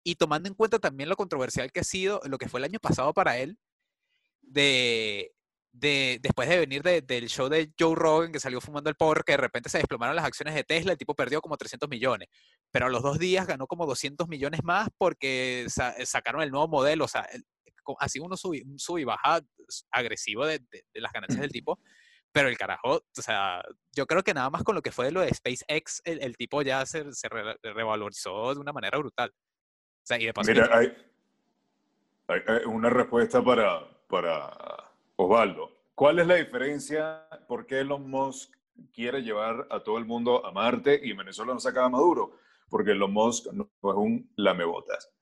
[0.02, 2.78] y tomando en cuenta también lo controversial que ha sido lo que fue el año
[2.80, 3.58] pasado para él,
[4.42, 5.32] de,
[5.72, 9.32] de después de venir del show de Joe Rogan que salió fumando el porro, que
[9.32, 12.28] de repente se desplomaron las acciones de Tesla, el tipo perdió como 300 millones,
[12.70, 17.04] pero a los dos días ganó como 200 millones más porque sacaron el nuevo modelo,
[17.04, 17.28] o sea,
[17.98, 19.40] así uno sube, sube y baja
[19.90, 20.60] agresivo de,
[20.94, 21.78] las ganancias del tipo,
[22.32, 23.62] pero el carajo, o sea,
[23.92, 26.62] yo creo que nada más con lo que fue de lo de SpaceX, el, tipo
[26.62, 27.28] ya se, se
[27.62, 29.32] revalorizó de una manera brutal.
[29.32, 30.96] O sea, y de Mira, hay,
[32.66, 35.70] una respuesta para, para Osvaldo.
[35.94, 37.28] ¿Cuál es la diferencia?
[37.48, 38.54] ¿Por qué Elon Musk
[38.94, 42.38] quiere llevar a todo el mundo a Marte y Venezuela no saca a Maduro?
[42.70, 45.12] porque Elon Musk no es un lamebotas.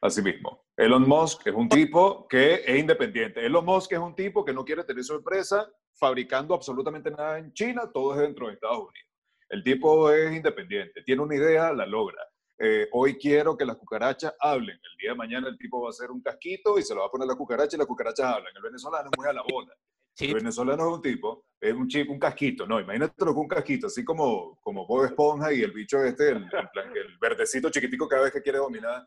[0.00, 0.67] Así mismo.
[0.78, 3.44] Elon Musk es un tipo que es independiente.
[3.44, 7.52] Elon Musk es un tipo que no quiere tener su empresa fabricando absolutamente nada en
[7.52, 9.08] China, todo es dentro de Estados Unidos.
[9.48, 12.22] El tipo es independiente, tiene una idea, la logra.
[12.56, 14.76] Eh, hoy quiero que las cucarachas hablen.
[14.76, 17.08] El día de mañana el tipo va a hacer un casquito y se lo va
[17.08, 18.52] a poner a la cucaracha y las cucarachas hablan.
[18.54, 19.74] El venezolano es muy a la bola.
[20.16, 23.88] El venezolano es un tipo, es un chip, un casquito, no, imagínatelo con un casquito,
[23.88, 28.32] así como, como Bob Esponja y el bicho este, el, el verdecito chiquitico cada vez
[28.32, 29.06] que quiere dominar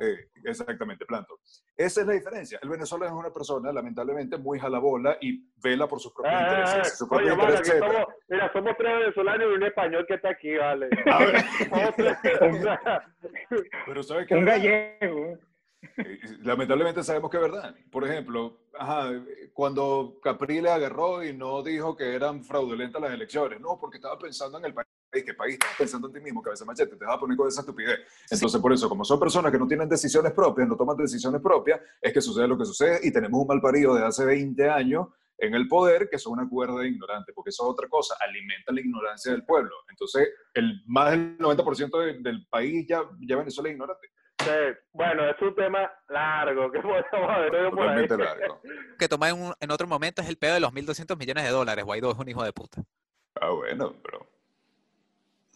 [0.00, 1.38] eh, exactamente, Planto.
[1.76, 2.58] Esa es la diferencia.
[2.62, 6.98] El venezolano es una persona, lamentablemente, muy jalabola y vela por sus propios ah, intereses.
[6.98, 10.88] Su oye, somos, mira, somos tres venezolanos y un español que está aquí, vale.
[13.86, 14.34] Pero ¿sabes qué?
[14.34, 15.38] Un gallego.
[15.96, 17.74] Eh, lamentablemente sabemos que es verdad.
[17.90, 18.60] Por ejemplo,
[19.52, 24.18] cuando Capri le agarró y no dijo que eran fraudulentas las elecciones, no, porque estaba
[24.18, 24.88] pensando en el país
[25.20, 26.96] ¿qué país estás pensando en ti mismo, cabeza machete?
[26.96, 28.00] Te vas a poner con esa estupidez.
[28.30, 31.80] Entonces, por eso, como son personas que no tienen decisiones propias, no toman decisiones propias,
[32.00, 35.08] es que sucede lo que sucede y tenemos un mal parido de hace 20 años
[35.36, 38.72] en el poder que son una cuerda de ignorantes, porque eso es otra cosa, alimenta
[38.72, 39.74] la ignorancia del pueblo.
[39.90, 44.08] Entonces, el, más del 90% del país ya, ya Venezuela es ignorante.
[44.38, 44.50] Sí,
[44.92, 48.60] bueno, es un tema largo que podemos largo.
[48.98, 51.84] Que toma en, en otro momento es el pedo de los 1.200 millones de dólares.
[51.84, 52.82] Guaidó es un hijo de puta.
[53.40, 54.28] Ah, bueno, pero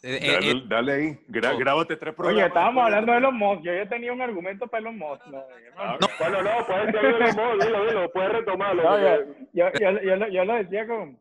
[0.02, 2.36] eh, eh, eh, dale, ahí, grábate tres programas.
[2.36, 3.62] Oye, estábamos hablando de los Musk.
[3.62, 5.26] Yo ya tenía un argumento para los Musk.
[5.26, 5.42] No,
[5.76, 6.06] ah, no.
[6.18, 8.82] Bueno, no, puedes seguir los Musk, dilo, dilo, puedes retomarlo.
[9.52, 11.18] yo, yo, yo, yo, lo decía con.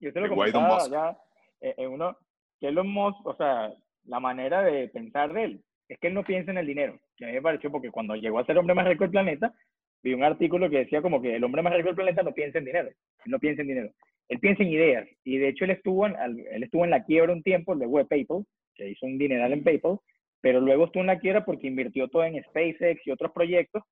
[0.00, 1.16] Yo te lo comentaba ya
[1.60, 2.16] en uno.
[2.60, 3.72] Que los Musk, o sea,
[4.04, 6.98] la manera de pensar de él es que él no piensa en el dinero.
[7.16, 9.54] Que a mí me pareció porque cuando llegó a ser hombre más rico del planeta,
[10.02, 12.58] vi un artículo que decía como que el hombre más rico del planeta no piensa
[12.58, 12.88] en dinero.
[12.88, 13.90] Él no piensa en dinero
[14.30, 17.32] él piensa en ideas y de hecho él estuvo en, él estuvo en la quiebra
[17.32, 19.98] un tiempo luego de PayPal, que hizo un dineral en PayPal,
[20.40, 23.82] pero luego estuvo en la quiebra porque invirtió todo en SpaceX y otros proyectos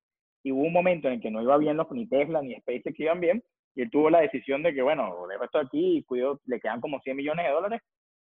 [0.41, 2.97] y hubo un momento en el que no iba bien los, ni Tesla ni SpaceX
[2.99, 3.43] iban bien
[3.75, 6.79] y él tuvo la decisión de que bueno, dejo esto aquí y cuido, le quedan
[6.79, 7.81] como 100 millones de dólares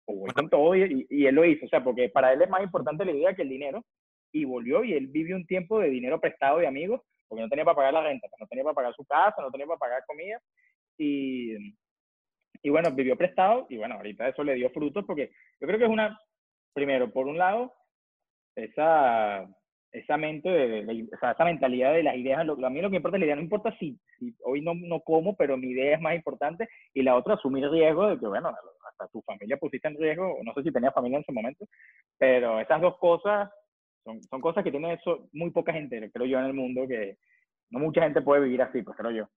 [0.07, 2.51] o voy con todo y, y, él lo hizo, o sea, porque para él es
[2.51, 3.85] más importante la idea que el dinero
[4.33, 7.65] y volvió y él vivió un tiempo de dinero prestado de amigos porque no tenía
[7.65, 10.41] para pagar la renta, no tenía para pagar su casa, no tenía para pagar comida
[10.99, 11.57] y,
[12.63, 15.31] y bueno, vivió prestado y bueno, ahorita eso le dio frutos porque
[15.61, 16.19] yo creo que es una,
[16.73, 17.73] primero, por un lado,
[18.55, 19.47] esa,
[19.93, 23.21] esa mente, de, esa mentalidad de las ideas, lo, a mí lo que importa es
[23.21, 26.15] la idea, no importa si, si hoy no, no como, pero mi idea es más
[26.15, 28.53] importante, y la otra, asumir riesgo de que, bueno,
[28.89, 31.67] hasta tu familia pusiste en riesgo, no sé si tenía familia en ese momento,
[32.19, 33.51] pero esas dos cosas
[34.05, 37.17] son, son cosas que tiene eso, muy poca gente, creo yo, en el mundo, que
[37.71, 39.29] no mucha gente puede vivir así, pues creo yo.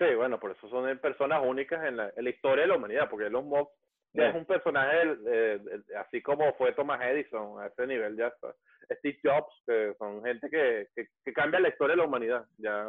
[0.00, 3.46] Sí, bueno, por eso son personas únicas en la, historia de la humanidad, porque Elon
[3.46, 3.70] Musk
[4.14, 5.60] es un personaje,
[5.98, 8.54] así como fue Thomas Edison, a ese nivel ya está.
[8.96, 12.46] Steve Jobs, que son gente que, que, cambia la historia de la humanidad.
[12.56, 12.88] Ya.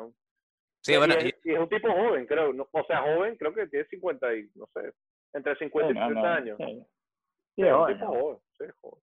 [0.80, 2.50] Sí, bueno, y, es, un tipo joven, creo.
[2.72, 4.94] o sea, joven, creo que tiene 50 y, no sé,
[5.34, 6.58] entre 50 y 60 años.
[6.58, 9.04] Sí, es un tipo joven, sí, joven.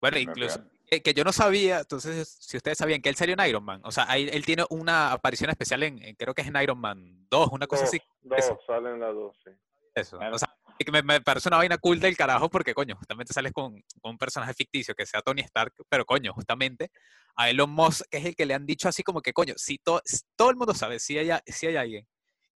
[0.00, 0.64] Bueno, incluso
[1.00, 3.90] que, yo no sabía, entonces, si ustedes sabían que él salió en Iron Man, o
[3.90, 7.66] sea, él, tiene una aparición especial en, creo que es en Iron Man 2, una
[7.66, 8.00] cosa así.
[8.20, 9.50] Dos, salen las dos, sí.
[9.94, 10.56] Eso, o sea,
[10.90, 14.18] me, me, parece una vaina cool del carajo porque, coño, justamente sales con, con, un
[14.18, 16.90] personaje ficticio que sea Tony Stark, pero, coño, justamente
[17.36, 19.78] a Elon Musk, que es el que le han dicho así como que, coño, si
[19.78, 22.06] todo el mundo sabe, si hay, si hay alguien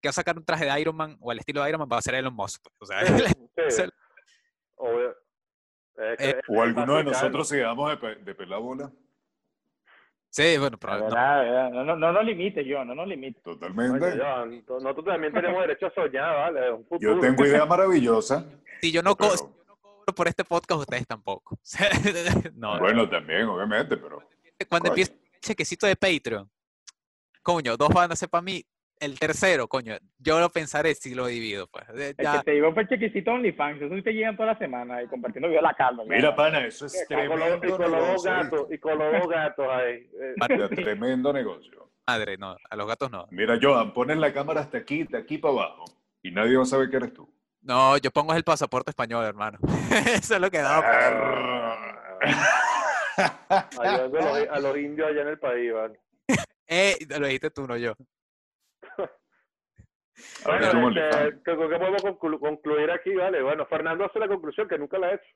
[0.00, 1.88] que va a sacar un traje de Iron Man o al estilo de Iron Man,
[1.90, 2.62] va a ser Elon Musk.
[2.78, 3.00] Pues, o sea,
[3.70, 3.82] sí,
[5.98, 8.90] eh, o alguno de nosotros se de, de pelar bola.
[10.36, 11.08] Sí, bueno, pero no.
[11.08, 13.42] No, no, no, no limites, yo, no nos limites.
[13.42, 14.16] Totalmente.
[14.68, 16.84] nosotros también tenemos derecho a soñar, ¿vale?
[17.00, 18.44] yo tengo idea maravillosa.
[18.82, 19.34] Si yo no, cobro
[20.14, 21.58] por este podcast, ustedes tampoco.
[22.54, 24.22] no, bueno, también, obviamente, pero.
[24.68, 26.50] Cuando empieza el chequecito de Patreon,
[27.42, 28.62] coño, dos van a ser para mí,
[29.00, 31.84] el tercero, coño, yo lo pensaré si lo divido, pues.
[32.18, 32.34] Ya.
[32.34, 35.06] El que te digo fue chequecito OnlyFans, eso sí te llegan toda la semana y
[35.06, 36.04] compartiendo video la calma.
[36.06, 39.66] Mira, pana, eso es tremendo y con los dos gatos, y con los dos gatos
[39.68, 40.08] ahí.
[40.74, 41.90] tremendo negocio.
[42.06, 43.26] Madre, no, a los gatos no.
[43.30, 45.84] Mira, Joan, pones la cámara hasta aquí, de aquí para abajo,
[46.22, 47.28] y nadie va a saber que eres tú.
[47.62, 49.58] No, yo pongo el pasaporte español, hermano.
[50.06, 50.78] eso es lo que da.
[53.78, 56.00] Ayudando a los, a los indios allá en el país, ¿vale?
[56.68, 57.94] eh, lo dijiste tú, no yo.
[60.46, 63.42] Bueno, este, creo que podemos concluir aquí, ¿vale?
[63.42, 65.28] Bueno, Fernando hace la conclusión que nunca la ha hecho.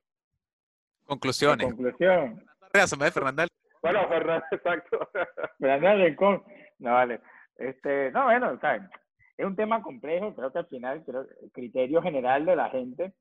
[1.05, 1.67] Conclusiones.
[1.67, 2.43] conclusión.
[2.73, 3.47] Fernando.
[3.83, 5.11] Bueno, Fernando, exacto.
[5.59, 6.47] Fernando
[6.79, 7.21] No, vale.
[7.57, 8.83] Este, no, bueno, ¿sabes?
[9.37, 10.35] es un tema complejo.
[10.35, 13.13] Creo que al final, creo, el criterio general de la gente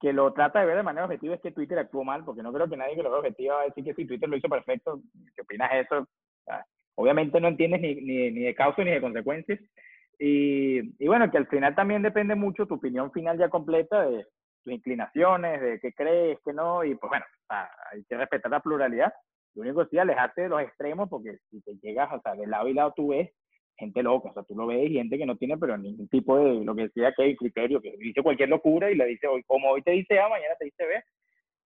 [0.00, 2.52] que lo trata de ver de manera objetiva es que Twitter actuó mal, porque no
[2.52, 4.48] creo que nadie que lo vea objetivo va a decir que si Twitter lo hizo
[4.48, 5.00] perfecto,
[5.36, 6.08] ¿qué opinas de eso?
[6.96, 9.60] Obviamente no entiendes ni, ni, ni, de causa ni de consecuencias.
[10.18, 14.24] Y, y, bueno, que al final también depende mucho tu opinión final ya completa de
[14.62, 19.12] tus inclinaciones, de qué crees, qué no, y pues bueno, hay que respetar la pluralidad.
[19.54, 22.46] Lo único que sí, alejarte de los extremos, porque si te llegas, o sea, de
[22.46, 23.30] lado y lado tú ves
[23.76, 26.64] gente loca, o sea, tú lo ves gente que no tiene pero ningún tipo de,
[26.64, 29.70] lo que decía que hay criterio, que dice cualquier locura y le dice, hoy, como
[29.70, 31.02] hoy te dice A, mañana te dice B.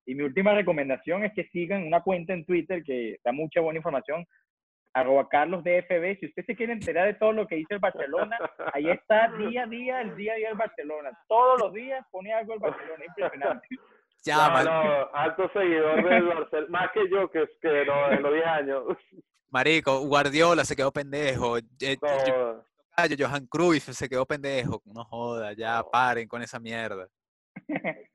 [0.07, 3.79] Y mi última recomendación es que sigan una cuenta en Twitter que da mucha buena
[3.79, 4.24] información,
[4.93, 6.18] arroba Carlos DFB.
[6.20, 8.39] Si usted se quiere enterar de todo lo que dice el Barcelona,
[8.72, 11.11] ahí está día a día, el día a día del Barcelona.
[11.28, 13.68] Todos los días pone algo el Barcelona, impresionante.
[14.24, 14.47] Ya,
[15.14, 18.84] alto seguidor del Barcelona, más que yo, que, que no, en los 10 años.
[19.49, 21.57] Marico, Guardiola se quedó pendejo.
[23.18, 24.82] Johan Cruyff se quedó pendejo.
[24.84, 27.09] No joda, ya paren con esa mierda.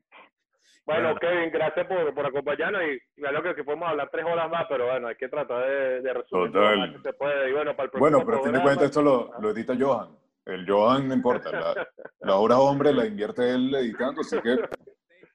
[0.85, 4.65] Bueno, Kevin, gracias por, por acompañarnos y claro que, que podemos hablar tres horas más,
[4.67, 7.49] pero bueno, hay que tratar de, de resumir lo más que se puede.
[7.49, 10.09] Y bueno, para el bueno, pero tiene cuenta, esto lo, lo, edita Johan.
[10.45, 11.87] El Johan no importa, la,
[12.19, 14.57] la hora hombre la invierte él editando, así que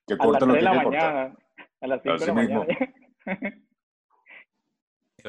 [0.07, 1.33] que corte lo que tiene que cortar.
[1.81, 2.67] A las 5 de la mañana.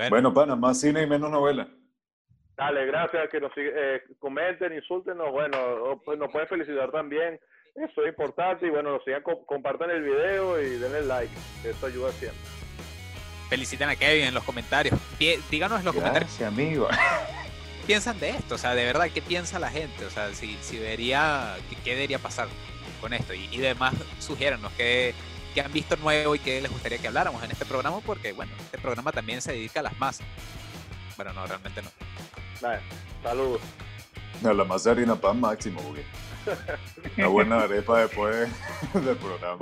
[0.10, 1.68] Bueno, pana, más cine y menos novela.
[2.56, 7.40] Dale, gracias, que nos eh, comenten, insúltenos, bueno, pues nos pueden felicitar también,
[7.82, 12.12] eso es importante, y bueno, nos sigan, compartan el video y denle like, eso ayuda
[12.12, 12.40] siempre.
[13.50, 15.00] Feliciten a Kevin en los comentarios,
[15.50, 16.42] díganos en los gracias, comentarios.
[16.42, 16.88] amigo.
[16.88, 18.56] ¿Qué piensan de esto?
[18.56, 20.06] O sea, de verdad, ¿qué piensa la gente?
[20.06, 22.48] O sea, si, si debería, ¿qué, debería pasar
[23.02, 23.34] con esto?
[23.34, 25.16] Y, y demás, sugiéranos qué
[25.54, 28.52] que han visto nuevo y que les gustaría que habláramos en este programa, porque bueno,
[28.60, 30.26] este programa también se dedica a las masas.
[31.16, 31.90] Bueno, no, realmente no.
[32.62, 32.82] Vale,
[33.24, 33.62] saludos.
[34.44, 36.04] A la masa de harina pan máximo, güey.
[37.18, 38.50] Una buena arepa después
[38.94, 39.58] del programa.